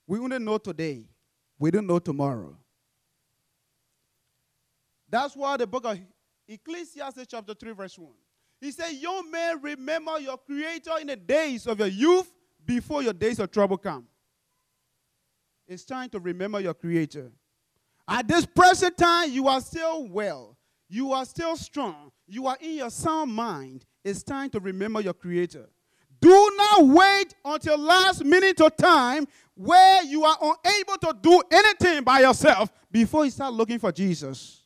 We 0.07 0.19
only 0.19 0.39
know 0.39 0.59
today. 0.59 1.05
We 1.61 1.71
don't 1.71 1.87
know 1.87 1.99
tomorrow. 1.99 2.57
That's 5.11 5.37
why 5.37 5.59
the 5.59 5.67
book 5.67 5.85
of 5.85 5.99
Ecclesiastes, 6.49 7.27
chapter 7.29 7.53
3, 7.53 7.73
verse 7.73 7.99
1. 7.99 8.11
He 8.63 8.71
said, 8.73 8.93
Young 8.93 9.31
men, 9.31 9.61
remember 9.61 10.19
your 10.19 10.39
Creator 10.39 10.93
in 11.03 11.09
the 11.09 11.17
days 11.17 11.67
of 11.67 11.79
your 11.79 11.89
youth 11.89 12.33
before 12.65 13.03
your 13.03 13.13
days 13.13 13.39
of 13.39 13.51
trouble 13.51 13.77
come. 13.77 14.07
It's 15.69 15.85
time 15.85 16.09
to 16.11 16.19
remember 16.19 16.61
your 16.61 16.75
Creator. 16.75 17.31
At 18.09 18.27
this 18.27 18.47
present 18.47 18.97
time, 18.97 19.31
you 19.31 19.47
are 19.47 19.61
still 19.61 20.09
well. 20.09 20.57
You 20.89 21.13
are 21.13 21.27
still 21.27 21.57
strong. 21.57 22.11
You 22.27 22.47
are 22.47 22.57
in 22.61 22.77
your 22.77 22.91
sound 22.91 23.35
mind. 23.35 23.85
It's 24.03 24.23
time 24.23 24.49
to 24.51 24.61
remember 24.61 25.03
your 25.03 25.15
Creator. 25.15 25.69
Do 26.21 26.53
not 26.57 26.87
wait 26.87 27.35
until 27.45 27.79
last 27.79 28.25
minute 28.25 28.61
of 28.61 28.77
time 28.77 29.27
where 29.55 30.05
you 30.05 30.25
are 30.25 30.37
unable 30.41 30.99
to 30.99 31.17
do 31.21 31.43
anything 31.51 32.05
by 32.05 32.21
yourself 32.21 32.71
before 32.91 33.25
you 33.25 33.31
start 33.31 33.55
looking 33.55 33.79
for 33.79 33.91
Jesus. 33.91 34.63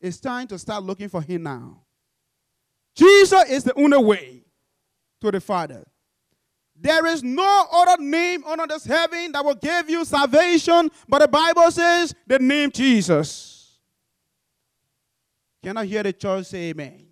It's 0.00 0.20
time 0.20 0.46
to 0.48 0.58
start 0.58 0.84
looking 0.84 1.08
for 1.08 1.20
Him 1.20 1.42
now. 1.42 1.82
Jesus 2.94 3.50
is 3.50 3.64
the 3.64 3.74
only 3.74 3.98
way 3.98 4.44
to 5.20 5.30
the 5.30 5.40
Father. 5.40 5.84
There 6.80 7.06
is 7.06 7.24
no 7.24 7.66
other 7.72 8.00
name 8.00 8.44
under 8.44 8.66
this 8.68 8.84
heaven 8.84 9.32
that 9.32 9.44
will 9.44 9.56
give 9.56 9.90
you 9.90 10.04
salvation, 10.04 10.90
but 11.08 11.18
the 11.18 11.28
Bible 11.28 11.70
says 11.72 12.14
the 12.24 12.38
name 12.38 12.70
Jesus. 12.70 13.78
Can 15.60 15.76
I 15.76 15.84
hear 15.84 16.04
the 16.04 16.12
church 16.12 16.46
say 16.46 16.70
amen? 16.70 17.06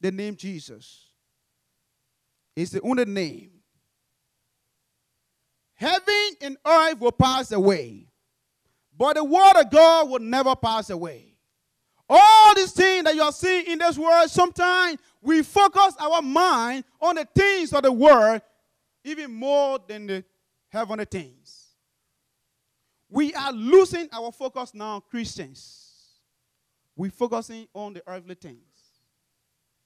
The 0.00 0.12
name 0.12 0.36
Jesus 0.36 1.07
is 2.58 2.70
the 2.70 2.80
only 2.80 3.04
name. 3.04 3.50
Heaven 5.74 6.30
and 6.40 6.56
earth 6.66 6.98
will 6.98 7.12
pass 7.12 7.52
away, 7.52 8.08
but 8.96 9.14
the 9.14 9.22
word 9.22 9.60
of 9.60 9.70
God 9.70 10.10
will 10.10 10.18
never 10.18 10.56
pass 10.56 10.90
away. 10.90 11.36
All 12.08 12.54
these 12.56 12.72
things 12.72 13.04
that 13.04 13.14
you 13.14 13.22
are 13.22 13.32
seeing 13.32 13.66
in 13.66 13.78
this 13.78 13.96
world, 13.96 14.28
sometimes 14.28 14.98
we 15.22 15.42
focus 15.42 15.94
our 16.00 16.20
mind 16.20 16.82
on 17.00 17.14
the 17.14 17.28
things 17.32 17.72
of 17.72 17.82
the 17.82 17.92
world 17.92 18.40
even 19.04 19.32
more 19.32 19.78
than 19.86 20.06
the 20.06 20.24
heavenly 20.68 21.04
things. 21.04 21.66
We 23.08 23.34
are 23.34 23.52
losing 23.52 24.08
our 24.12 24.32
focus 24.32 24.74
now, 24.74 25.00
Christians. 25.00 25.84
We're 26.96 27.10
focusing 27.12 27.68
on 27.72 27.94
the 27.94 28.02
earthly 28.06 28.34
things 28.34 28.64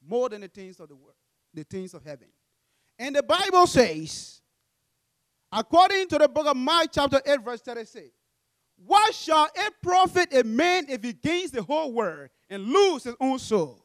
more 0.05 0.31
than 0.31 0.41
the 0.41 0.49
things 0.49 0.81
of 0.81 0.89
the 0.89 0.97
world, 0.97 1.17
the 1.53 1.65
things 1.65 1.93
of 1.93 2.03
heaven. 2.03 2.29
And 3.03 3.17
the 3.17 3.23
Bible 3.25 3.67
says, 3.67 4.43
according 5.51 6.07
to 6.07 6.19
the 6.19 6.29
book 6.29 6.47
of 6.47 6.57
Mark, 6.57 6.87
chapter 6.93 7.21
8, 7.27 7.45
verse 7.45 7.61
36, 7.61 8.11
what 8.77 9.13
shall 9.13 9.49
it 9.57 9.75
profit 9.83 10.33
a 10.33 10.45
man 10.45 10.87
if 10.89 11.03
he 11.03 11.13
gains 11.13 11.51
the 11.51 11.65
whole 11.65 11.93
world 11.93 12.29
and 12.49 12.63
lose 12.63 13.03
his 13.03 13.17
own 13.19 13.41
soul? 13.41 13.85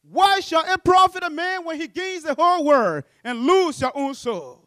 Why 0.00 0.40
shall 0.40 0.64
it 0.66 0.82
profit 0.82 1.22
a 1.24 1.28
man 1.28 1.66
when 1.66 1.78
he 1.78 1.88
gains 1.88 2.22
the 2.22 2.32
whole 2.32 2.64
world 2.64 3.04
and 3.22 3.40
lose 3.40 3.82
your 3.82 3.92
own 3.94 4.14
soul? 4.14 4.66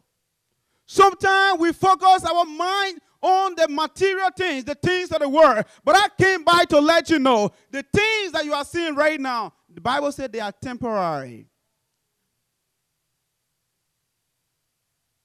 Sometimes 0.86 1.58
we 1.58 1.72
focus 1.72 2.24
our 2.24 2.44
mind 2.44 3.00
on 3.20 3.56
the 3.56 3.66
material 3.66 4.30
things, 4.36 4.62
the 4.62 4.76
things 4.76 5.10
of 5.10 5.18
the 5.18 5.28
world. 5.28 5.64
But 5.84 5.96
I 5.96 6.06
came 6.22 6.44
by 6.44 6.66
to 6.66 6.78
let 6.78 7.10
you 7.10 7.18
know 7.18 7.50
the 7.72 7.82
things 7.92 8.30
that 8.30 8.44
you 8.44 8.54
are 8.54 8.64
seeing 8.64 8.94
right 8.94 9.20
now, 9.20 9.54
the 9.68 9.80
Bible 9.80 10.12
said 10.12 10.32
they 10.32 10.38
are 10.38 10.52
temporary. 10.52 11.48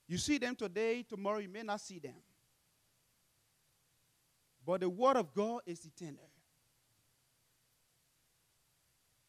You 0.08 0.18
see 0.18 0.38
them 0.38 0.56
today, 0.56 1.04
tomorrow 1.04 1.40
you 1.40 1.50
may 1.50 1.64
not 1.64 1.82
see 1.82 2.00
them. 2.00 2.16
But 4.66 4.82
the 4.82 4.90
word 4.90 5.18
of 5.18 5.34
God 5.34 5.62
is 5.66 5.86
eternal. 5.86 6.30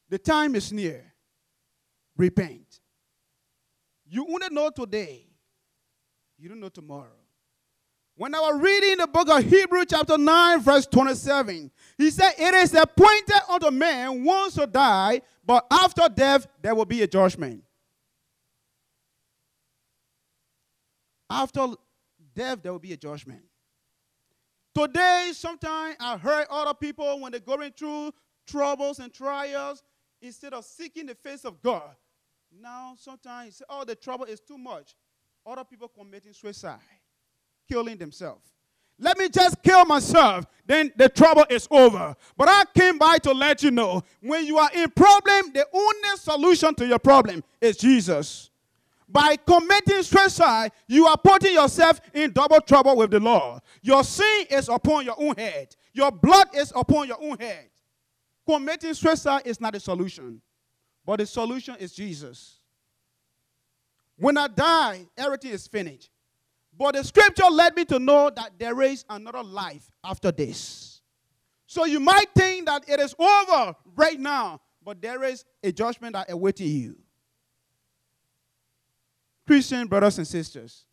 The 0.08 0.18
time 0.18 0.54
is 0.54 0.72
near. 0.72 1.12
Repent. 2.16 2.80
You 4.06 4.26
only 4.28 4.48
know 4.50 4.70
today. 4.70 5.26
You 6.38 6.48
don't 6.48 6.60
know 6.60 6.68
tomorrow. 6.68 7.18
When 8.16 8.34
I 8.34 8.40
was 8.40 8.60
reading 8.60 8.96
the 8.98 9.06
book 9.06 9.28
of 9.28 9.44
Hebrew, 9.44 9.84
chapter 9.84 10.18
9, 10.18 10.60
verse 10.60 10.86
27, 10.86 11.70
he 11.96 12.10
said, 12.10 12.32
It 12.36 12.52
is 12.54 12.74
appointed 12.74 13.40
unto 13.48 13.70
man 13.70 14.24
once 14.24 14.54
to 14.54 14.66
die, 14.66 15.20
but 15.46 15.64
after 15.70 16.08
death 16.12 16.48
there 16.60 16.74
will 16.74 16.84
be 16.84 17.02
a 17.02 17.06
judgment. 17.06 17.62
After 21.30 21.68
death, 22.34 22.62
there 22.62 22.72
will 22.72 22.78
be 22.78 22.92
a 22.92 22.96
judgment. 22.96 23.42
Today, 24.74 25.30
sometimes 25.32 25.96
I 25.98 26.16
heard 26.16 26.46
other 26.50 26.74
people 26.74 27.20
when 27.20 27.32
they're 27.32 27.40
going 27.40 27.72
through 27.72 28.12
troubles 28.46 28.98
and 28.98 29.12
trials, 29.12 29.82
instead 30.22 30.52
of 30.54 30.64
seeking 30.64 31.06
the 31.06 31.14
face 31.14 31.44
of 31.44 31.60
God, 31.62 31.94
now 32.60 32.94
sometimes 32.98 33.56
say, 33.56 33.64
oh, 33.68 33.84
the 33.84 33.94
trouble 33.94 34.24
is 34.24 34.40
too 34.40 34.58
much. 34.58 34.94
Other 35.44 35.64
people 35.64 35.88
committing 35.88 36.32
suicide, 36.32 36.78
killing 37.68 37.96
themselves. 37.96 38.44
Let 39.00 39.16
me 39.16 39.28
just 39.28 39.62
kill 39.62 39.84
myself, 39.84 40.44
then 40.66 40.92
the 40.96 41.08
trouble 41.08 41.46
is 41.48 41.68
over. 41.70 42.16
But 42.36 42.48
I 42.48 42.64
came 42.76 42.98
by 42.98 43.18
to 43.18 43.32
let 43.32 43.62
you 43.62 43.70
know 43.70 44.02
when 44.20 44.44
you 44.44 44.58
are 44.58 44.70
in 44.74 44.90
problem, 44.90 45.52
the 45.52 45.66
only 45.72 46.16
solution 46.16 46.74
to 46.76 46.86
your 46.86 46.98
problem 46.98 47.44
is 47.60 47.76
Jesus. 47.76 48.47
By 49.08 49.36
committing 49.36 50.02
suicide, 50.02 50.72
you 50.86 51.06
are 51.06 51.16
putting 51.16 51.54
yourself 51.54 52.00
in 52.12 52.32
double 52.32 52.60
trouble 52.60 52.96
with 52.96 53.10
the 53.10 53.20
Lord. 53.20 53.62
Your 53.80 54.04
sin 54.04 54.46
is 54.50 54.68
upon 54.68 55.06
your 55.06 55.16
own 55.18 55.34
head, 55.36 55.74
your 55.94 56.10
blood 56.10 56.48
is 56.54 56.72
upon 56.76 57.08
your 57.08 57.16
own 57.22 57.38
head. 57.38 57.70
Committing 58.46 58.94
suicide 58.94 59.42
is 59.44 59.60
not 59.60 59.74
a 59.74 59.80
solution, 59.80 60.40
but 61.04 61.18
the 61.20 61.26
solution 61.26 61.76
is 61.76 61.92
Jesus. 61.92 62.60
When 64.16 64.36
I 64.36 64.48
die, 64.48 65.06
everything 65.16 65.52
is 65.52 65.66
finished. 65.66 66.10
But 66.76 66.94
the 66.94 67.04
scripture 67.04 67.50
led 67.50 67.76
me 67.76 67.84
to 67.86 67.98
know 67.98 68.30
that 68.30 68.52
there 68.58 68.80
is 68.82 69.04
another 69.08 69.42
life 69.42 69.90
after 70.04 70.30
this. 70.30 71.02
So 71.66 71.84
you 71.84 72.00
might 72.00 72.26
think 72.34 72.66
that 72.66 72.88
it 72.88 73.00
is 73.00 73.14
over 73.18 73.74
right 73.96 74.18
now, 74.18 74.60
but 74.82 75.02
there 75.02 75.24
is 75.24 75.44
a 75.62 75.72
judgment 75.72 76.14
that 76.14 76.30
awaits 76.30 76.60
you. 76.60 76.96
Christian 79.48 79.86
brothers 79.86 80.18
and 80.18 80.26
sisters, 80.26 80.84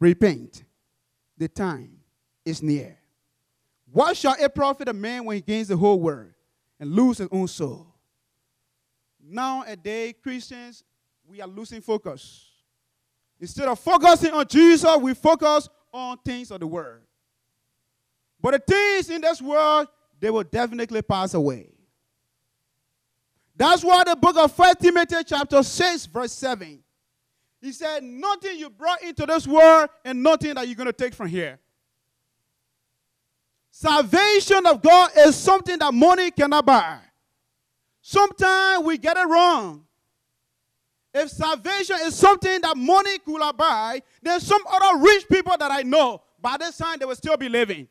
repent. 0.00 0.64
The 1.38 1.46
time 1.46 2.00
is 2.44 2.60
near. 2.60 2.98
What 3.92 4.16
shall 4.16 4.34
it 4.36 4.52
profit 4.52 4.88
a 4.88 4.92
man 4.92 5.24
when 5.24 5.36
he 5.36 5.40
gains 5.40 5.68
the 5.68 5.76
whole 5.76 6.00
world 6.00 6.32
and 6.80 6.90
lose 6.90 7.18
his 7.18 7.28
own 7.30 7.46
soul? 7.46 7.86
Nowadays, 9.22 10.14
Christians, 10.20 10.82
we 11.24 11.40
are 11.40 11.46
losing 11.46 11.80
focus. 11.80 12.50
Instead 13.38 13.68
of 13.68 13.78
focusing 13.78 14.32
on 14.32 14.44
Jesus, 14.48 14.96
we 15.00 15.14
focus 15.14 15.68
on 15.92 16.18
things 16.24 16.50
of 16.50 16.58
the 16.58 16.66
world. 16.66 17.00
But 18.40 18.54
the 18.54 18.58
things 18.58 19.08
in 19.08 19.20
this 19.20 19.40
world, 19.40 19.86
they 20.18 20.30
will 20.30 20.42
definitely 20.42 21.02
pass 21.02 21.34
away. 21.34 21.70
That's 23.54 23.84
why 23.84 24.04
the 24.04 24.16
book 24.16 24.36
of 24.36 24.56
1 24.56 24.76
Timothy 24.76 25.16
chapter 25.26 25.62
6, 25.62 26.06
verse 26.06 26.32
7. 26.32 26.82
He 27.60 27.72
said, 27.72 28.02
Nothing 28.02 28.58
you 28.58 28.70
brought 28.70 29.02
into 29.02 29.26
this 29.26 29.46
world 29.46 29.88
and 30.04 30.22
nothing 30.22 30.54
that 30.54 30.66
you're 30.66 30.76
going 30.76 30.86
to 30.86 30.92
take 30.92 31.14
from 31.14 31.28
here. 31.28 31.58
Salvation 33.70 34.66
of 34.66 34.82
God 34.82 35.10
is 35.16 35.36
something 35.36 35.78
that 35.78 35.94
money 35.94 36.30
cannot 36.30 36.66
buy. 36.66 36.98
Sometimes 38.00 38.84
we 38.84 38.98
get 38.98 39.16
it 39.16 39.26
wrong. 39.26 39.84
If 41.14 41.30
salvation 41.30 41.96
is 42.02 42.14
something 42.16 42.60
that 42.62 42.76
money 42.76 43.18
could 43.18 43.56
buy, 43.56 44.02
then 44.22 44.40
some 44.40 44.62
other 44.68 44.98
rich 44.98 45.28
people 45.28 45.56
that 45.58 45.70
I 45.70 45.82
know, 45.82 46.22
by 46.40 46.56
this 46.56 46.78
time 46.78 46.98
they 46.98 47.04
will 47.04 47.14
still 47.14 47.36
be 47.36 47.48
living. 47.48 47.86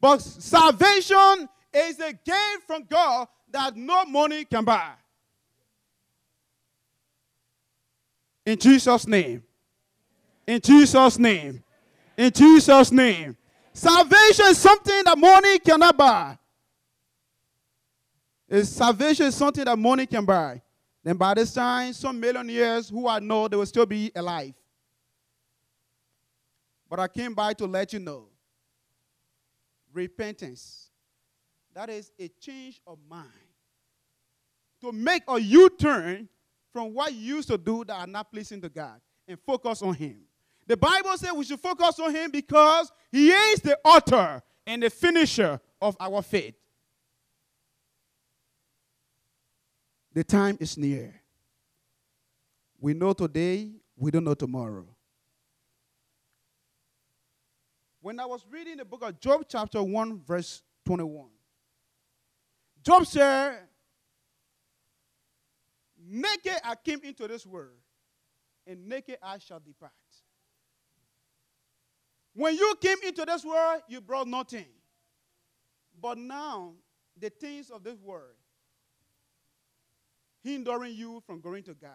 But 0.00 0.22
salvation 0.22 1.48
is 1.72 2.00
a 2.00 2.12
gift 2.12 2.66
from 2.66 2.84
God 2.84 3.28
that 3.50 3.76
no 3.76 4.04
money 4.04 4.44
can 4.44 4.64
buy. 4.64 4.92
In 8.44 8.58
Jesus' 8.58 9.06
name. 9.06 9.42
In 10.46 10.60
Jesus' 10.60 11.18
name. 11.18 11.62
In 12.16 12.30
Jesus' 12.32 12.90
name. 12.90 13.36
Salvation 13.72 14.46
is 14.46 14.58
something 14.58 15.02
that 15.04 15.18
money 15.18 15.58
cannot 15.58 15.96
buy. 15.96 16.38
If 18.48 18.66
salvation 18.66 19.26
is 19.26 19.34
something 19.34 19.64
that 19.64 19.78
money 19.78 20.06
can 20.06 20.24
buy, 20.24 20.62
then 21.04 21.16
by 21.16 21.34
this 21.34 21.52
time, 21.52 21.92
some 21.92 22.18
millionaires 22.18 22.88
who 22.88 23.06
I 23.06 23.18
know, 23.18 23.46
they 23.46 23.56
will 23.56 23.66
still 23.66 23.86
be 23.86 24.10
alive. 24.16 24.54
But 26.88 27.00
I 27.00 27.08
came 27.08 27.34
by 27.34 27.52
to 27.54 27.66
let 27.66 27.92
you 27.92 27.98
know 27.98 28.28
repentance 29.92 30.87
that 31.78 31.90
is 31.90 32.10
a 32.18 32.26
change 32.40 32.80
of 32.88 32.98
mind. 33.08 33.28
To 34.80 34.90
make 34.90 35.22
a 35.28 35.40
U 35.40 35.70
turn 35.70 36.28
from 36.72 36.92
what 36.92 37.14
you 37.14 37.36
used 37.36 37.46
to 37.50 37.56
do 37.56 37.84
that 37.84 37.94
are 37.94 38.06
not 38.08 38.32
pleasing 38.32 38.60
to 38.62 38.68
God 38.68 39.00
and 39.28 39.38
focus 39.46 39.80
on 39.80 39.94
Him. 39.94 40.22
The 40.66 40.76
Bible 40.76 41.16
says 41.16 41.32
we 41.32 41.44
should 41.44 41.60
focus 41.60 42.00
on 42.00 42.12
Him 42.12 42.32
because 42.32 42.90
He 43.12 43.30
is 43.30 43.60
the 43.60 43.78
author 43.84 44.42
and 44.66 44.82
the 44.82 44.90
finisher 44.90 45.60
of 45.80 45.96
our 46.00 46.20
faith. 46.20 46.56
The 50.14 50.24
time 50.24 50.58
is 50.58 50.76
near. 50.76 51.14
We 52.80 52.92
know 52.92 53.12
today, 53.12 53.70
we 53.96 54.10
don't 54.10 54.24
know 54.24 54.34
tomorrow. 54.34 54.84
When 58.00 58.18
I 58.18 58.26
was 58.26 58.44
reading 58.50 58.78
the 58.78 58.84
book 58.84 59.04
of 59.04 59.20
Job, 59.20 59.44
chapter 59.48 59.80
1, 59.80 60.22
verse 60.26 60.62
21, 60.84 61.28
Job 62.82 63.06
said, 63.06 63.58
Naked 66.10 66.54
I 66.64 66.74
came 66.74 67.00
into 67.02 67.28
this 67.28 67.44
world, 67.44 67.76
and 68.66 68.88
naked 68.88 69.18
I 69.22 69.38
shall 69.38 69.60
depart. 69.60 69.92
When 72.34 72.54
you 72.54 72.74
came 72.80 72.98
into 73.06 73.24
this 73.24 73.44
world, 73.44 73.82
you 73.88 74.00
brought 74.00 74.28
nothing. 74.28 74.66
But 76.00 76.18
now, 76.18 76.72
the 77.18 77.30
things 77.30 77.68
of 77.68 77.82
this 77.82 77.98
world 78.00 78.36
hindering 80.42 80.94
you 80.94 81.22
from 81.26 81.40
going 81.40 81.62
to 81.64 81.74
God. 81.74 81.90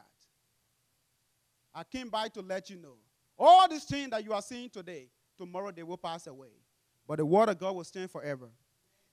I 1.73 1.83
came 1.83 2.09
by 2.09 2.27
to 2.29 2.41
let 2.41 2.69
you 2.69 2.77
know. 2.77 2.95
All 3.37 3.67
these 3.67 3.83
things 3.83 4.11
that 4.11 4.23
you 4.23 4.33
are 4.33 4.41
seeing 4.41 4.69
today, 4.69 5.07
tomorrow 5.37 5.71
they 5.71 5.83
will 5.83 5.97
pass 5.97 6.27
away. 6.27 6.51
But 7.07 7.17
the 7.17 7.25
word 7.25 7.49
of 7.49 7.57
God 7.57 7.75
will 7.75 7.83
stand 7.83 8.11
forever. 8.11 8.49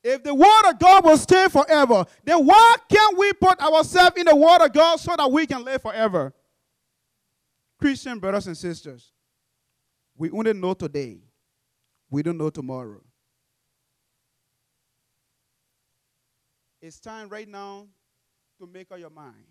If 0.02 0.22
the 0.22 0.34
word 0.34 0.70
of 0.70 0.78
God 0.78 1.04
will 1.04 1.18
stay 1.18 1.48
forever, 1.48 2.06
then 2.24 2.46
why 2.46 2.76
can't 2.88 3.18
we 3.18 3.32
put 3.34 3.60
ourselves 3.60 4.16
in 4.16 4.26
the 4.26 4.34
word 4.34 4.64
of 4.64 4.72
God 4.72 4.98
so 4.98 5.14
that 5.16 5.30
we 5.30 5.46
can 5.46 5.62
live 5.62 5.82
forever? 5.82 6.32
Christian 7.78 8.18
brothers 8.18 8.46
and 8.46 8.56
sisters, 8.56 9.12
we 10.16 10.30
only 10.30 10.52
know 10.54 10.74
today. 10.74 11.18
We 12.10 12.22
don't 12.22 12.38
know 12.38 12.50
tomorrow. 12.50 13.02
It's 16.82 16.98
time 16.98 17.28
right 17.28 17.48
now 17.48 17.86
to 18.58 18.66
make 18.66 18.90
up 18.90 18.98
your 18.98 19.10
mind. 19.10 19.44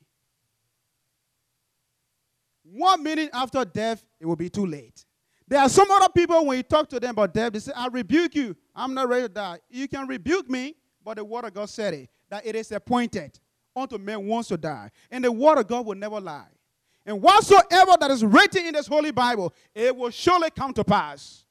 One 2.63 3.03
minute 3.03 3.29
after 3.33 3.63
death, 3.65 4.03
it 4.19 4.25
will 4.25 4.35
be 4.35 4.49
too 4.49 4.65
late. 4.65 5.05
There 5.49 5.59
are 5.59 5.67
some 5.67 5.89
other 5.89 6.09
people, 6.09 6.45
when 6.45 6.57
you 6.57 6.63
talk 6.63 6.87
to 6.89 6.99
them 6.99 7.09
about 7.09 7.33
death, 7.33 7.53
they 7.53 7.59
say, 7.59 7.71
I 7.75 7.87
rebuke 7.87 8.35
you. 8.35 8.55
I'm 8.75 8.93
not 8.93 9.09
ready 9.09 9.23
to 9.23 9.29
die. 9.29 9.57
You 9.67 9.87
can 9.87 10.07
rebuke 10.07 10.47
me, 10.47 10.75
but 11.03 11.17
the 11.17 11.25
word 11.25 11.43
of 11.45 11.55
God 11.55 11.69
said 11.69 11.95
it, 11.95 12.09
that 12.29 12.45
it 12.45 12.55
is 12.55 12.71
appointed 12.71 13.39
unto 13.75 13.97
men 13.97 14.27
once 14.27 14.49
to 14.49 14.57
die. 14.57 14.91
And 15.09 15.23
the 15.23 15.31
word 15.31 15.57
of 15.57 15.67
God 15.67 15.87
will 15.87 15.95
never 15.95 16.21
lie. 16.21 16.45
And 17.03 17.19
whatsoever 17.19 17.93
that 17.99 18.11
is 18.11 18.23
written 18.23 18.67
in 18.67 18.73
this 18.73 18.85
holy 18.85 19.09
Bible, 19.09 19.51
it 19.73 19.95
will 19.95 20.11
surely 20.11 20.51
come 20.51 20.71
to 20.73 20.83
pass. 20.83 21.45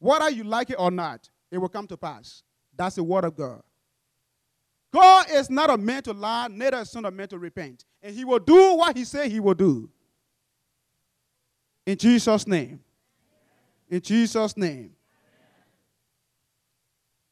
Whether 0.00 0.30
you 0.30 0.42
like 0.42 0.70
it 0.70 0.76
or 0.80 0.90
not, 0.90 1.30
it 1.52 1.58
will 1.58 1.68
come 1.68 1.86
to 1.86 1.96
pass. 1.96 2.42
That's 2.76 2.96
the 2.96 3.04
word 3.04 3.24
of 3.24 3.36
God. 3.36 3.62
God 4.92 5.26
is 5.30 5.48
not 5.48 5.70
a 5.70 5.78
man 5.78 6.02
to 6.02 6.12
lie, 6.12 6.48
neither 6.48 6.78
a 6.78 6.84
son 6.84 7.04
of 7.04 7.14
man 7.14 7.28
to 7.28 7.38
repent. 7.38 7.84
And 8.02 8.12
he 8.12 8.24
will 8.24 8.40
do 8.40 8.74
what 8.74 8.96
he 8.96 9.04
said 9.04 9.30
he 9.30 9.38
will 9.38 9.54
do. 9.54 9.88
In 11.86 11.96
Jesus' 11.96 12.48
name. 12.48 12.80
In 13.90 14.00
Jesus' 14.00 14.56
name. 14.56 14.92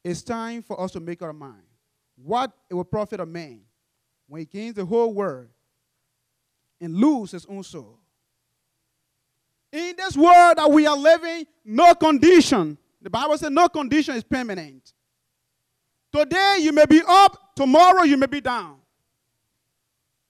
It's 0.05 0.23
time 0.23 0.63
for 0.63 0.81
us 0.81 0.93
to 0.93 1.01
make 1.01 1.23
our 1.23 1.33
mind. 1.33 1.63
What 2.17 2.53
it 2.69 2.75
will 2.75 2.85
profit 2.85 3.21
a 3.21 3.27
man 3.27 3.61
when 4.27 4.41
he 4.41 4.45
gains 4.45 4.75
the 4.75 4.85
whole 4.85 5.13
world 5.13 5.49
and 6.81 6.95
lose 6.95 7.31
his 7.31 7.47
own 7.47 7.63
soul. 7.63 7.99
In 9.73 9.95
this 9.97 10.17
world 10.17 10.57
that 10.57 10.71
we 10.71 10.87
are 10.87 10.97
living, 10.97 11.47
no 11.65 11.95
condition, 11.95 12.79
the 13.01 13.11
Bible 13.11 13.37
says 13.39 13.51
no 13.51 13.69
condition 13.69 14.17
is 14.17 14.25
permanent. 14.25 14.93
Today 16.13 16.59
you 16.61 16.73
may 16.73 16.87
be 16.87 17.03
up, 17.07 17.55
tomorrow 17.55 18.03
you 18.03 18.17
may 18.17 18.27
be 18.27 18.41
down. 18.41 18.77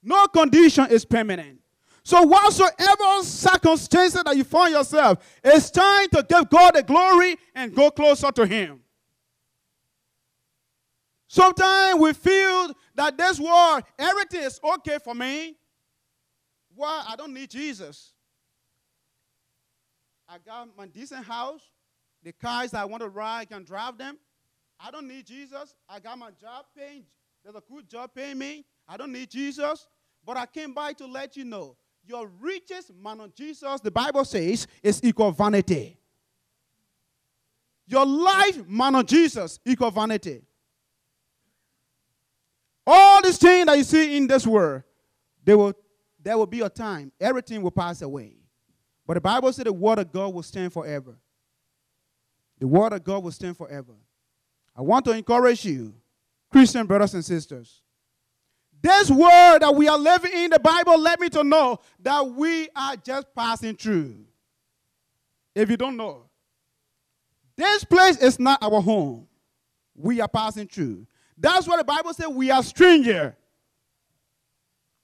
No 0.03 0.27
condition 0.27 0.87
is 0.91 1.05
permanent. 1.05 1.58
So, 2.03 2.23
whatsoever 2.23 3.23
circumstances 3.23 4.23
that 4.23 4.35
you 4.35 4.43
find 4.43 4.73
yourself, 4.73 5.19
it's 5.43 5.69
time 5.69 6.09
to 6.09 6.25
give 6.27 6.49
God 6.49 6.75
the 6.75 6.83
glory 6.83 7.37
and 7.53 7.75
go 7.75 7.91
closer 7.91 8.31
to 8.31 8.45
Him. 8.45 8.81
Sometimes 11.27 11.99
we 11.99 12.13
feel 12.13 12.73
that 12.95 13.17
this 13.17 13.39
world, 13.39 13.83
everything 13.99 14.41
is 14.41 14.59
okay 14.63 14.97
for 15.03 15.13
me. 15.13 15.55
Why? 16.75 17.03
I 17.07 17.15
don't 17.15 17.33
need 17.33 17.51
Jesus. 17.51 18.13
I 20.27 20.37
got 20.39 20.69
my 20.77 20.87
decent 20.87 21.25
house. 21.25 21.61
The 22.23 22.31
cars 22.33 22.73
I 22.73 22.85
want 22.85 23.01
to 23.03 23.09
ride, 23.09 23.41
I 23.41 23.45
can 23.45 23.63
drive 23.63 23.97
them. 23.97 24.17
I 24.79 24.91
don't 24.91 25.07
need 25.07 25.25
Jesus. 25.25 25.75
I 25.87 25.99
got 25.99 26.17
my 26.17 26.31
job 26.31 26.65
paying. 26.75 27.03
There's 27.43 27.55
a 27.55 27.63
good 27.71 27.89
job 27.89 28.11
paying 28.15 28.37
me. 28.37 28.65
I 28.87 28.97
don't 28.97 29.11
need 29.11 29.29
Jesus. 29.29 29.87
But 30.25 30.37
I 30.37 30.45
came 30.45 30.73
by 30.73 30.93
to 30.93 31.05
let 31.05 31.37
you 31.37 31.45
know 31.45 31.75
your 32.09 32.27
richest 32.41 32.91
man 32.95 33.21
on 33.21 33.31
Jesus, 33.35 33.79
the 33.81 33.91
Bible 33.91 34.25
says, 34.25 34.67
is 34.81 34.99
equal 35.03 35.31
vanity. 35.31 35.97
Your 37.85 38.05
life 38.05 38.67
man 38.67 38.95
on 38.95 39.05
Jesus 39.05 39.59
equal 39.63 39.91
vanity. 39.91 40.41
All 42.85 43.21
these 43.21 43.37
things 43.37 43.67
that 43.67 43.77
you 43.77 43.83
see 43.83 44.17
in 44.17 44.25
this 44.25 44.47
world, 44.47 44.81
they 45.43 45.53
will, 45.53 45.73
there 46.21 46.37
will 46.37 46.47
be 46.47 46.61
a 46.61 46.69
time. 46.69 47.11
Everything 47.19 47.61
will 47.61 47.71
pass 47.71 48.01
away. 48.01 48.33
But 49.05 49.13
the 49.13 49.21
Bible 49.21 49.53
said 49.53 49.67
the 49.67 49.73
word 49.73 49.99
of 49.99 50.11
God 50.11 50.33
will 50.33 50.43
stand 50.43 50.73
forever. 50.73 51.15
The 52.59 52.67
word 52.67 52.93
of 52.93 53.03
God 53.03 53.23
will 53.23 53.31
stand 53.31 53.57
forever. 53.57 53.93
I 54.75 54.81
want 54.81 55.05
to 55.05 55.11
encourage 55.11 55.63
you, 55.65 55.93
Christian 56.51 56.87
brothers 56.87 57.13
and 57.13 57.23
sisters. 57.23 57.81
This 58.81 59.09
world 59.09 59.61
that 59.61 59.75
we 59.75 59.87
are 59.87 59.97
living 59.97 60.31
in, 60.33 60.51
the 60.51 60.59
Bible 60.59 60.99
let 60.99 61.19
me 61.19 61.29
to 61.29 61.43
know 61.43 61.79
that 62.01 62.25
we 62.25 62.69
are 62.75 62.95
just 62.95 63.27
passing 63.35 63.75
through. 63.75 64.15
If 65.53 65.69
you 65.69 65.77
don't 65.77 65.97
know, 65.97 66.29
this 67.57 67.83
place 67.83 68.17
is 68.17 68.39
not 68.39 68.63
our 68.63 68.81
home. 68.81 69.27
We 69.95 70.21
are 70.21 70.29
passing 70.29 70.67
through. 70.67 71.07
That's 71.37 71.67
what 71.67 71.77
the 71.77 71.83
Bible 71.83 72.13
says 72.13 72.27
we 72.27 72.51
are 72.51 72.63
stranger. 72.63 73.35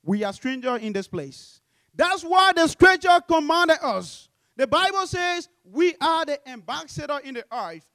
We 0.04 0.24
are 0.24 0.32
stranger 0.32 0.78
in 0.78 0.94
this 0.94 1.08
place. 1.08 1.60
That's 1.94 2.24
why 2.24 2.54
the 2.54 2.68
scripture 2.68 3.20
commanded 3.28 3.78
us. 3.82 4.30
The 4.56 4.68
Bible 4.68 5.06
says 5.08 5.50
we 5.66 5.96
are 6.00 6.26
the 6.26 6.48
ambassador 6.48 7.20
in 7.24 7.34
the 7.34 7.46
earth 7.52 7.86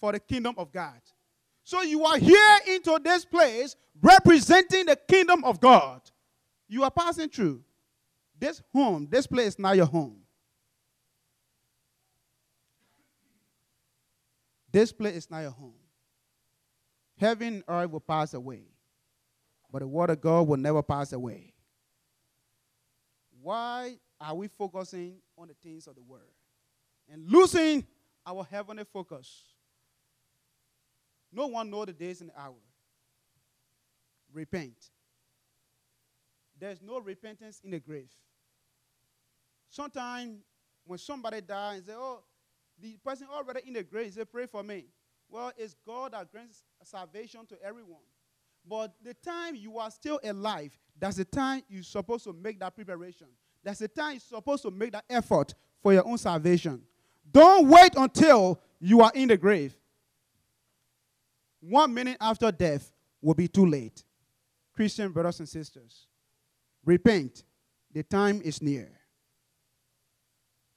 for 0.00 0.12
the 0.12 0.20
kingdom 0.20 0.54
of 0.56 0.72
God. 0.72 1.00
So 1.66 1.82
you 1.82 2.04
are 2.04 2.16
here 2.16 2.58
into 2.68 2.96
this 3.02 3.24
place 3.24 3.74
representing 4.00 4.86
the 4.86 4.94
kingdom 4.94 5.42
of 5.42 5.58
God. 5.58 6.00
You 6.68 6.84
are 6.84 6.92
passing 6.92 7.28
through. 7.28 7.60
This 8.38 8.62
home, 8.72 9.08
this 9.10 9.26
place 9.26 9.48
is 9.48 9.58
not 9.58 9.74
your 9.74 9.86
home. 9.86 10.18
This 14.70 14.92
place 14.92 15.16
is 15.16 15.28
not 15.28 15.40
your 15.40 15.50
home. 15.50 15.74
Heaven 17.18 17.54
and 17.54 17.64
earth 17.66 17.90
will 17.90 17.98
pass 17.98 18.32
away, 18.32 18.62
but 19.72 19.80
the 19.80 19.88
word 19.88 20.10
of 20.10 20.20
God 20.20 20.46
will 20.46 20.58
never 20.58 20.84
pass 20.84 21.12
away. 21.12 21.52
Why 23.42 23.96
are 24.20 24.36
we 24.36 24.46
focusing 24.46 25.16
on 25.36 25.48
the 25.48 25.54
things 25.54 25.88
of 25.88 25.96
the 25.96 26.02
world 26.02 26.22
and 27.12 27.28
losing 27.28 27.84
our 28.24 28.44
heavenly 28.44 28.84
focus? 28.84 29.55
No 31.36 31.48
one 31.48 31.68
knows 31.68 31.86
the 31.86 31.92
days 31.92 32.22
and 32.22 32.30
the 32.30 32.40
hour. 32.40 32.54
Repent. 34.32 34.90
There's 36.58 36.80
no 36.80 36.98
repentance 36.98 37.60
in 37.62 37.70
the 37.70 37.78
grave. 37.78 38.08
Sometimes 39.68 40.38
when 40.86 40.98
somebody 40.98 41.42
dies 41.42 41.78
and 41.78 41.86
say, 41.88 41.92
Oh, 41.94 42.22
the 42.80 42.96
person 43.04 43.26
already 43.30 43.60
in 43.66 43.74
the 43.74 43.82
grave, 43.82 44.14
say, 44.14 44.24
Pray 44.24 44.46
for 44.46 44.62
me. 44.62 44.86
Well, 45.28 45.52
it's 45.58 45.74
God 45.86 46.12
that 46.12 46.32
grants 46.32 46.62
salvation 46.82 47.44
to 47.48 47.62
everyone. 47.62 48.00
But 48.66 48.94
the 49.04 49.12
time 49.12 49.56
you 49.56 49.76
are 49.78 49.90
still 49.90 50.18
alive, 50.24 50.76
that's 50.98 51.16
the 51.16 51.24
time 51.26 51.62
you're 51.68 51.82
supposed 51.82 52.24
to 52.24 52.32
make 52.32 52.58
that 52.60 52.74
preparation. 52.74 53.26
That's 53.62 53.80
the 53.80 53.88
time 53.88 54.12
you're 54.12 54.20
supposed 54.20 54.62
to 54.62 54.70
make 54.70 54.92
that 54.92 55.04
effort 55.10 55.54
for 55.82 55.92
your 55.92 56.06
own 56.06 56.16
salvation. 56.16 56.80
Don't 57.30 57.68
wait 57.68 57.94
until 57.94 58.58
you 58.80 59.02
are 59.02 59.12
in 59.14 59.28
the 59.28 59.36
grave 59.36 59.76
one 61.68 61.92
minute 61.92 62.16
after 62.20 62.50
death 62.52 62.92
will 63.20 63.34
be 63.34 63.48
too 63.48 63.66
late. 63.66 64.04
Christian 64.74 65.10
brothers 65.10 65.40
and 65.40 65.48
sisters, 65.48 66.06
repent. 66.84 67.44
The 67.92 68.02
time 68.02 68.42
is 68.44 68.60
near. 68.60 68.90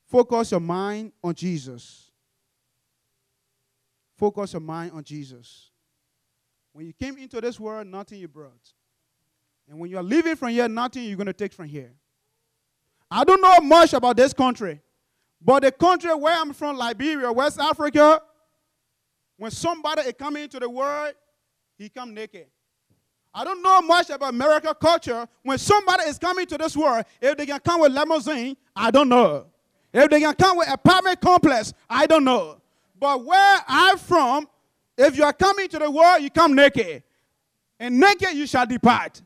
Focus 0.08 0.52
your 0.52 0.62
mind 0.62 1.12
on 1.23 1.36
Jesus. 1.36 2.10
Focus 4.17 4.54
your 4.54 4.62
mind 4.62 4.91
on 4.93 5.04
Jesus. 5.04 5.69
When 6.71 6.86
you 6.86 6.93
came 6.93 7.17
into 7.17 7.41
this 7.41 7.60
world, 7.60 7.88
nothing 7.88 8.19
you 8.19 8.28
brought. 8.28 8.73
And 9.69 9.80
when 9.80 9.89
you 9.89 9.97
are 9.97 10.04
leaving 10.04 10.36
from 10.36 10.49
here, 10.49 10.67
nothing 10.67 11.04
you're 11.04 11.17
going 11.17 11.28
to 11.28 11.34
take 11.34 11.54
from 11.54 11.65
here. 11.65 11.91
I 13.12 13.23
don't 13.23 13.41
know 13.41 13.60
much 13.62 13.93
about 13.93 14.17
this 14.17 14.34
country, 14.34 14.82
but 15.41 15.63
the 15.63 15.71
country 15.71 16.13
where 16.15 16.36
I'm 16.36 16.54
from, 16.54 16.78
Liberia, 16.78 17.32
West 17.32 17.60
Africa, 17.60 18.21
when 19.39 19.52
somebody 19.52 20.02
is 20.02 20.13
coming 20.19 20.43
into 20.43 20.60
the 20.60 20.69
world, 20.69 21.13
he 21.78 21.88
come 21.88 22.13
naked. 22.13 22.47
I 23.34 23.45
don't 23.45 23.63
know 23.63 23.82
much 23.82 24.10
about 24.10 24.32
American 24.32 24.73
culture. 24.82 25.25
When 25.43 25.58
somebody 25.58 26.04
is 26.10 26.17
coming 26.19 26.45
to 26.47 26.58
this 26.58 26.75
world, 26.75 27.06
if 27.21 27.38
they 27.38 27.45
can 27.45 27.60
come 27.62 27.80
with 27.80 27.93
limousine, 27.93 28.58
I 28.75 28.91
don't 28.91 29.08
know. 29.08 29.45
If 29.93 30.10
they 30.10 30.19
can 30.19 30.36
come 30.36 30.58
with 30.58 30.69
apartment 30.69 31.21
complex, 31.21 31.73
I 31.89 32.06
don't 32.06 32.25
know. 32.25 32.62
But 32.99 33.23
where 33.23 33.60
I'm 33.65 33.97
from, 33.97 34.45
if 34.97 35.15
you 35.15 35.23
are 35.23 35.32
coming 35.32 35.69
to 35.69 35.80
the 35.80 35.89
world, 35.89 36.21
you 36.21 36.30
come 36.30 36.54
naked. 36.54 37.02
And 37.80 37.97
naked 37.97 38.34
you 38.34 38.45
shall 38.45 38.65
depart. 38.65 39.21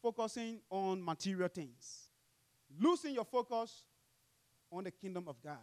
Focusing 0.00 0.60
on 0.70 1.04
material 1.04 1.48
things. 1.48 2.02
Losing 2.78 3.12
your 3.14 3.24
focus 3.24 3.82
on 4.76 4.84
the 4.84 4.90
kingdom 4.90 5.24
of 5.26 5.36
God. 5.42 5.58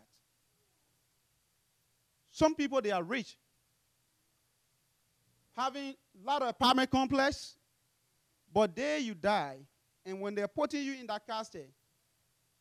Some 2.29 2.55
people, 2.55 2.81
they 2.81 2.91
are 2.91 3.03
rich, 3.03 3.37
having 5.55 5.89
a 5.91 6.25
lot 6.25 6.41
of 6.41 6.47
apartment 6.49 6.89
complex, 6.89 7.55
but 8.51 8.75
there 8.75 8.97
you 8.97 9.13
die, 9.13 9.57
and 10.05 10.19
when 10.19 10.33
they're 10.35 10.47
putting 10.47 10.83
you 10.83 10.93
in 10.93 11.07
that 11.07 11.25
casket, 11.27 11.69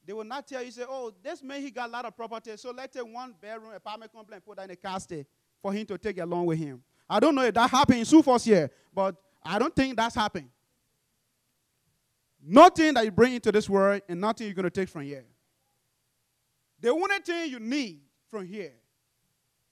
they 0.04 0.12
will 0.12 0.24
not 0.24 0.46
tell 0.46 0.62
you, 0.62 0.70
say, 0.70 0.84
oh, 0.88 1.12
this 1.22 1.42
man, 1.42 1.62
he 1.62 1.70
got 1.70 1.88
a 1.88 1.92
lot 1.92 2.04
of 2.04 2.16
property, 2.16 2.56
so 2.56 2.72
let's 2.76 2.94
take 2.96 3.06
one 3.06 3.34
bedroom 3.40 3.72
apartment 3.72 4.12
complex 4.12 4.36
and 4.38 4.44
put 4.44 4.56
that 4.56 4.64
in 4.64 4.70
a 4.70 4.76
casket 4.76 5.26
for 5.62 5.72
him 5.72 5.86
to 5.86 5.96
take 5.96 6.18
along 6.18 6.46
with 6.46 6.58
him. 6.58 6.82
I 7.08 7.20
don't 7.20 7.34
know 7.34 7.44
if 7.44 7.54
that 7.54 7.70
happened 7.70 7.98
in 7.98 8.22
Falls 8.22 8.44
here, 8.44 8.70
but 8.92 9.14
I 9.44 9.58
don't 9.58 9.74
think 9.74 9.96
that's 9.96 10.14
happened. 10.14 10.48
Nothing 12.44 12.94
that 12.94 13.04
you 13.04 13.10
bring 13.10 13.34
into 13.34 13.52
this 13.52 13.70
world 13.70 14.02
and 14.08 14.20
nothing 14.20 14.46
you're 14.46 14.54
going 14.54 14.64
to 14.64 14.70
take 14.70 14.88
from 14.88 15.02
here. 15.02 15.24
The 16.82 16.90
only 16.90 17.20
thing 17.24 17.48
you 17.48 17.60
need 17.60 18.00
from 18.28 18.44
here 18.44 18.72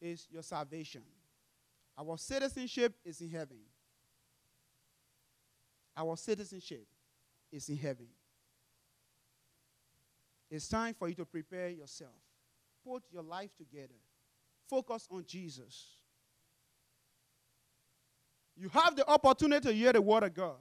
is 0.01 0.29
your 0.31 0.45
salvation. 0.45 1.03
Our 1.99 2.17
citizenship 2.17 2.95
is 3.05 3.21
in 3.21 3.29
heaven. 3.29 3.59
Our 5.97 6.17
citizenship 6.17 6.87
is 7.51 7.69
in 7.69 7.77
heaven. 7.77 8.07
It's 10.49 10.69
time 10.69 10.95
for 10.95 11.09
you 11.09 11.17
to 11.17 11.25
prepare 11.25 11.69
yourself. 11.71 12.15
Put 12.87 13.03
your 13.13 13.25
life 13.25 13.51
together. 13.57 13.99
Focus 14.69 15.09
on 15.11 15.25
Jesus. 15.27 15.97
You 18.57 18.69
have 18.69 18.95
the 18.95 19.09
opportunity 19.09 19.69
to 19.69 19.75
hear 19.75 19.93
the 19.93 20.01
word 20.01 20.23
of 20.23 20.33
God. 20.33 20.57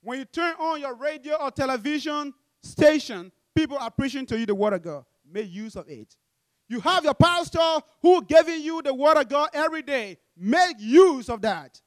When 0.00 0.18
you 0.20 0.24
turn 0.24 0.54
on 0.58 0.80
your 0.80 0.94
radio 0.94 1.34
or 1.34 1.50
television 1.50 2.32
station, 2.62 3.30
people 3.54 3.78
are 3.78 3.90
preaching 3.90 4.26
to 4.26 4.38
you 4.38 4.46
the 4.46 4.54
word 4.54 4.72
of 4.72 4.82
God. 4.82 5.04
Make 5.30 5.52
use 5.52 5.76
of 5.76 5.88
it. 5.88 6.16
You 6.68 6.80
have 6.80 7.04
your 7.04 7.14
pastor 7.14 7.80
who 8.00 8.24
giving 8.24 8.62
you 8.62 8.82
the 8.82 8.94
word 8.94 9.18
of 9.18 9.28
God 9.28 9.50
every 9.52 9.82
day. 9.82 10.18
Make 10.36 10.76
use 10.78 11.28
of 11.28 11.42
that. 11.42 11.80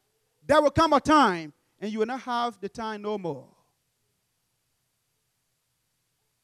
There 0.46 0.62
will 0.62 0.72
come 0.72 0.94
a 0.94 1.00
time 1.00 1.54
and 1.80 1.92
you 1.92 2.00
will 2.00 2.06
not 2.06 2.22
have 2.22 2.60
the 2.60 2.70
time 2.70 3.02
no 3.02 3.18
more. 3.18 3.48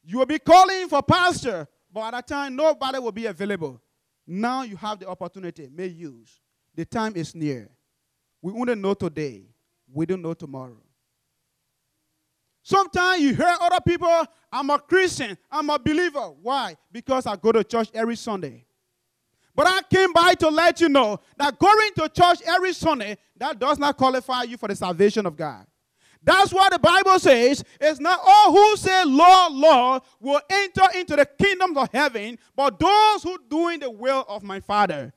You 0.04 0.18
will 0.18 0.26
be 0.26 0.40
calling 0.40 0.90
for 0.90 1.04
pastor, 1.04 1.68
but 1.94 2.02
at 2.02 2.12
that 2.12 2.28
time 2.28 2.56
nobody 2.56 2.98
will 3.00 3.12
be 3.12 3.28
available. 3.28 3.80
Now 4.26 4.64
you 4.64 4.76
have 4.78 5.00
the 5.00 5.08
opportunity. 5.08 5.70
Make 5.72 5.96
use. 5.96 6.40
The 6.76 6.86
time 6.86 7.14
is 7.16 7.36
near. 7.36 7.70
We 8.42 8.54
only 8.54 8.76
know 8.76 8.94
today. 8.94 9.44
We 9.94 10.06
don't 10.06 10.22
know 10.22 10.34
tomorrow. 10.34 10.82
Sometimes 12.64 13.22
you 13.22 13.36
hear 13.36 13.56
other 13.60 13.80
people, 13.86 14.26
I'm 14.52 14.70
a 14.70 14.80
Christian, 14.80 15.38
I'm 15.52 15.70
a 15.70 15.80
believer. 15.80 16.32
Why? 16.42 16.76
Because 16.92 17.26
I 17.26 17.36
go 17.36 17.52
to 17.52 17.64
church 17.64 17.90
every 17.94 18.16
Sunday. 18.16 18.66
But 19.56 19.68
I 19.68 19.82
came 19.94 20.14
by 20.14 20.34
to 20.36 20.50
let 20.50 20.80
you 20.80 20.90
know 20.90 21.20
that 21.38 21.60
going 21.60 21.92
to 21.96 22.10
church 22.10 22.42
every 22.46 22.74
Sunday, 22.74 23.18
that 23.38 23.60
does 23.60 23.80
not 23.80 23.98
qualify 23.98 24.44
you 24.44 24.58
for 24.58 24.68
the 24.68 24.76
salvation 24.76 25.26
of 25.26 25.36
God. 25.36 25.66
That's 26.24 26.54
what 26.54 26.72
the 26.72 26.80
Bible 26.80 27.18
says. 27.18 27.64
It's 27.80 28.00
not 28.00 28.20
all 28.24 28.52
who 28.52 28.78
say 28.78 29.04
Lord, 29.06 29.54
Lord 29.54 30.04
will 30.20 30.42
enter 30.50 30.86
into 30.96 31.16
the 31.16 31.26
kingdom 31.26 31.76
of 31.76 31.90
heaven, 31.92 32.38
but 32.56 32.80
those 32.80 33.24
who 33.24 33.40
doing 33.50 33.80
the 33.80 33.90
will 33.90 34.24
of 34.30 34.44
my 34.44 34.60
Father. 34.60 35.12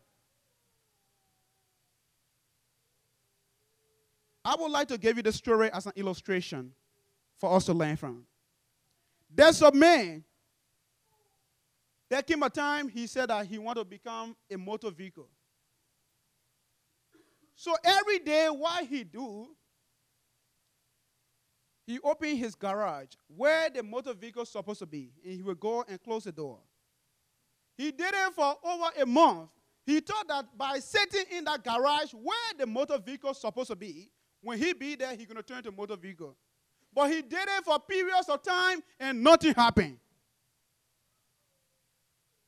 I 4.45 4.57
would 4.59 4.71
like 4.71 4.89
to 4.89 4.99
give 4.99 5.17
you 5.17 5.23
the 5.23 5.33
story 5.33 5.71
as 5.73 5.87
an 5.87 5.93
illustration 5.97 6.73
for 7.45 7.55
us 7.55 7.67
to 7.67 7.75
learn 7.75 7.95
from. 7.95 8.25
There's 9.29 9.61
a 9.61 9.71
man. 9.71 10.25
There 12.09 12.23
came 12.23 12.43
a 12.43 12.49
time 12.49 12.89
he 12.89 13.07
said 13.07 13.29
that 13.29 13.45
he 13.45 13.59
wanted 13.59 13.81
to 13.81 13.85
become 13.85 14.35
a 14.51 14.57
motor 14.57 14.91
vehicle. 14.91 15.29
So 17.55 17.75
every 17.85 18.21
day, 18.21 18.47
what 18.47 18.87
he 18.87 19.05
do, 19.05 19.49
he 21.87 21.99
opened 22.03 22.39
his 22.39 22.55
garage 22.55 23.11
where 23.29 23.69
the 23.69 23.83
motor 23.83 24.15
vehicle 24.15 24.47
supposed 24.47 24.79
to 24.79 24.87
be, 24.87 25.13
and 25.23 25.35
he 25.35 25.43
would 25.43 25.61
go 25.61 25.85
and 25.87 26.03
close 26.03 26.25
the 26.25 26.33
door. 26.33 26.61
He 27.77 27.91
did 27.91 28.15
it 28.15 28.35
for 28.35 28.57
over 28.65 29.03
a 29.03 29.05
month. 29.05 29.51
He 29.85 30.01
thought 30.01 30.27
that 30.29 30.47
by 30.57 30.79
sitting 30.79 31.27
in 31.31 31.45
that 31.45 31.63
garage 31.63 32.13
where 32.15 32.55
the 32.59 32.67
motor 32.67 32.97
vehicle 32.97 33.35
supposed 33.35 33.69
to 33.69 33.77
be, 33.77 34.11
when 34.41 34.59
he 34.59 34.73
be 34.73 34.95
there, 34.95 35.15
he's 35.15 35.27
going 35.27 35.37
to 35.37 35.43
turn 35.43 35.63
to 35.65 35.73
motor 35.73 35.97
vehicle. 35.97 36.37
But 36.95 37.11
he 37.11 37.23
did 37.23 37.49
it 37.59 37.65
for 37.65 37.79
periods 37.81 38.29
of 38.29 38.43
time 38.43 38.83
and 39.01 39.23
nothing 39.23 39.55
happened. 39.55 39.99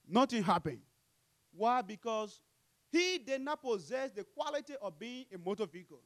Nothing 0.08 0.42
happened. 0.42 0.80
Why? 1.52 1.82
Because 1.82 2.40
he 2.92 3.18
did 3.18 3.40
not 3.40 3.60
possess 3.60 4.10
the 4.12 4.24
quality 4.24 4.74
of 4.80 4.98
being 4.98 5.24
a 5.34 5.38
motor 5.38 5.66
vehicle. 5.66 6.00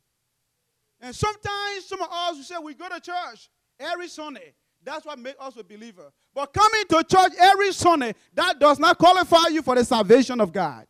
And 1.01 1.15
sometimes 1.15 1.85
some 1.85 2.01
of 2.01 2.09
us 2.11 2.37
who 2.37 2.43
say 2.43 2.55
we 2.63 2.75
go 2.75 2.89
to 2.89 3.01
church 3.01 3.51
every 3.79 4.09
Sunday. 4.09 4.55
That's 4.83 5.05
what 5.05 5.19
makes 5.19 5.39
us 5.39 5.57
a 5.59 5.65
believer. 5.65 6.11
But 6.35 6.55
coming 6.55 6.85
to 6.89 7.05
church 7.05 7.33
every 7.39 7.73
Sunday, 7.73 8.15
that 8.35 8.59
does 8.59 8.79
not 8.79 8.97
qualify 8.97 9.49
you 9.51 9.61
for 9.61 9.75
the 9.75 9.85
salvation 9.85 10.41
of 10.41 10.53
God. 10.53 10.87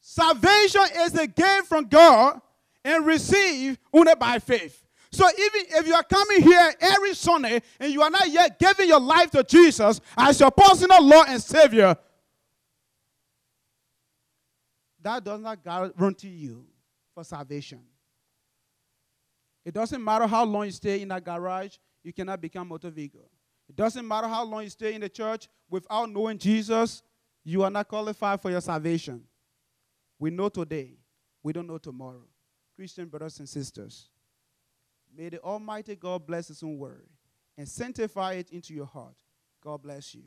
Salvation 0.00 0.82
is 0.98 1.14
a 1.16 1.26
gift 1.26 1.66
from 1.66 1.86
God 1.86 2.40
and 2.84 3.04
receive 3.04 3.78
only 3.92 4.14
by 4.14 4.38
faith. 4.38 4.79
So 5.12 5.26
even 5.28 5.62
if 5.78 5.86
you 5.86 5.94
are 5.94 6.04
coming 6.04 6.42
here 6.42 6.72
every 6.80 7.14
Sunday 7.14 7.62
and 7.80 7.92
you 7.92 8.00
are 8.02 8.10
not 8.10 8.28
yet 8.28 8.58
giving 8.58 8.88
your 8.88 9.00
life 9.00 9.30
to 9.32 9.42
Jesus 9.42 10.00
as 10.16 10.38
your 10.38 10.50
personal 10.52 11.04
Lord 11.04 11.26
and 11.28 11.42
Savior, 11.42 11.96
that 15.02 15.24
does 15.24 15.40
not 15.40 15.64
guarantee 15.64 16.28
you 16.28 16.66
for 17.14 17.24
salvation. 17.24 17.80
It 19.64 19.74
doesn't 19.74 20.02
matter 20.02 20.26
how 20.26 20.44
long 20.44 20.66
you 20.66 20.72
stay 20.72 21.02
in 21.02 21.08
that 21.08 21.24
garage, 21.24 21.76
you 22.02 22.12
cannot 22.12 22.40
become 22.40 22.68
motor 22.68 22.90
vehicle. 22.90 23.28
It 23.68 23.76
doesn't 23.76 24.06
matter 24.06 24.28
how 24.28 24.44
long 24.44 24.64
you 24.64 24.70
stay 24.70 24.94
in 24.94 25.00
the 25.00 25.08
church 25.08 25.48
without 25.68 26.10
knowing 26.10 26.38
Jesus, 26.38 27.02
you 27.44 27.62
are 27.62 27.70
not 27.70 27.88
qualified 27.88 28.40
for 28.40 28.50
your 28.50 28.60
salvation. 28.60 29.22
We 30.18 30.30
know 30.30 30.48
today, 30.48 30.94
we 31.42 31.52
don't 31.52 31.66
know 31.66 31.78
tomorrow. 31.78 32.24
Christian 32.76 33.06
brothers 33.08 33.38
and 33.38 33.48
sisters, 33.48 34.08
may 35.16 35.28
the 35.28 35.40
Almighty 35.40 35.96
God 35.96 36.26
bless 36.26 36.48
His 36.48 36.62
own 36.62 36.78
word 36.78 37.08
and 37.56 37.68
sanctify 37.68 38.34
it 38.34 38.50
into 38.50 38.74
your 38.74 38.86
heart. 38.86 39.14
God 39.62 39.82
bless 39.82 40.14
you. 40.14 40.22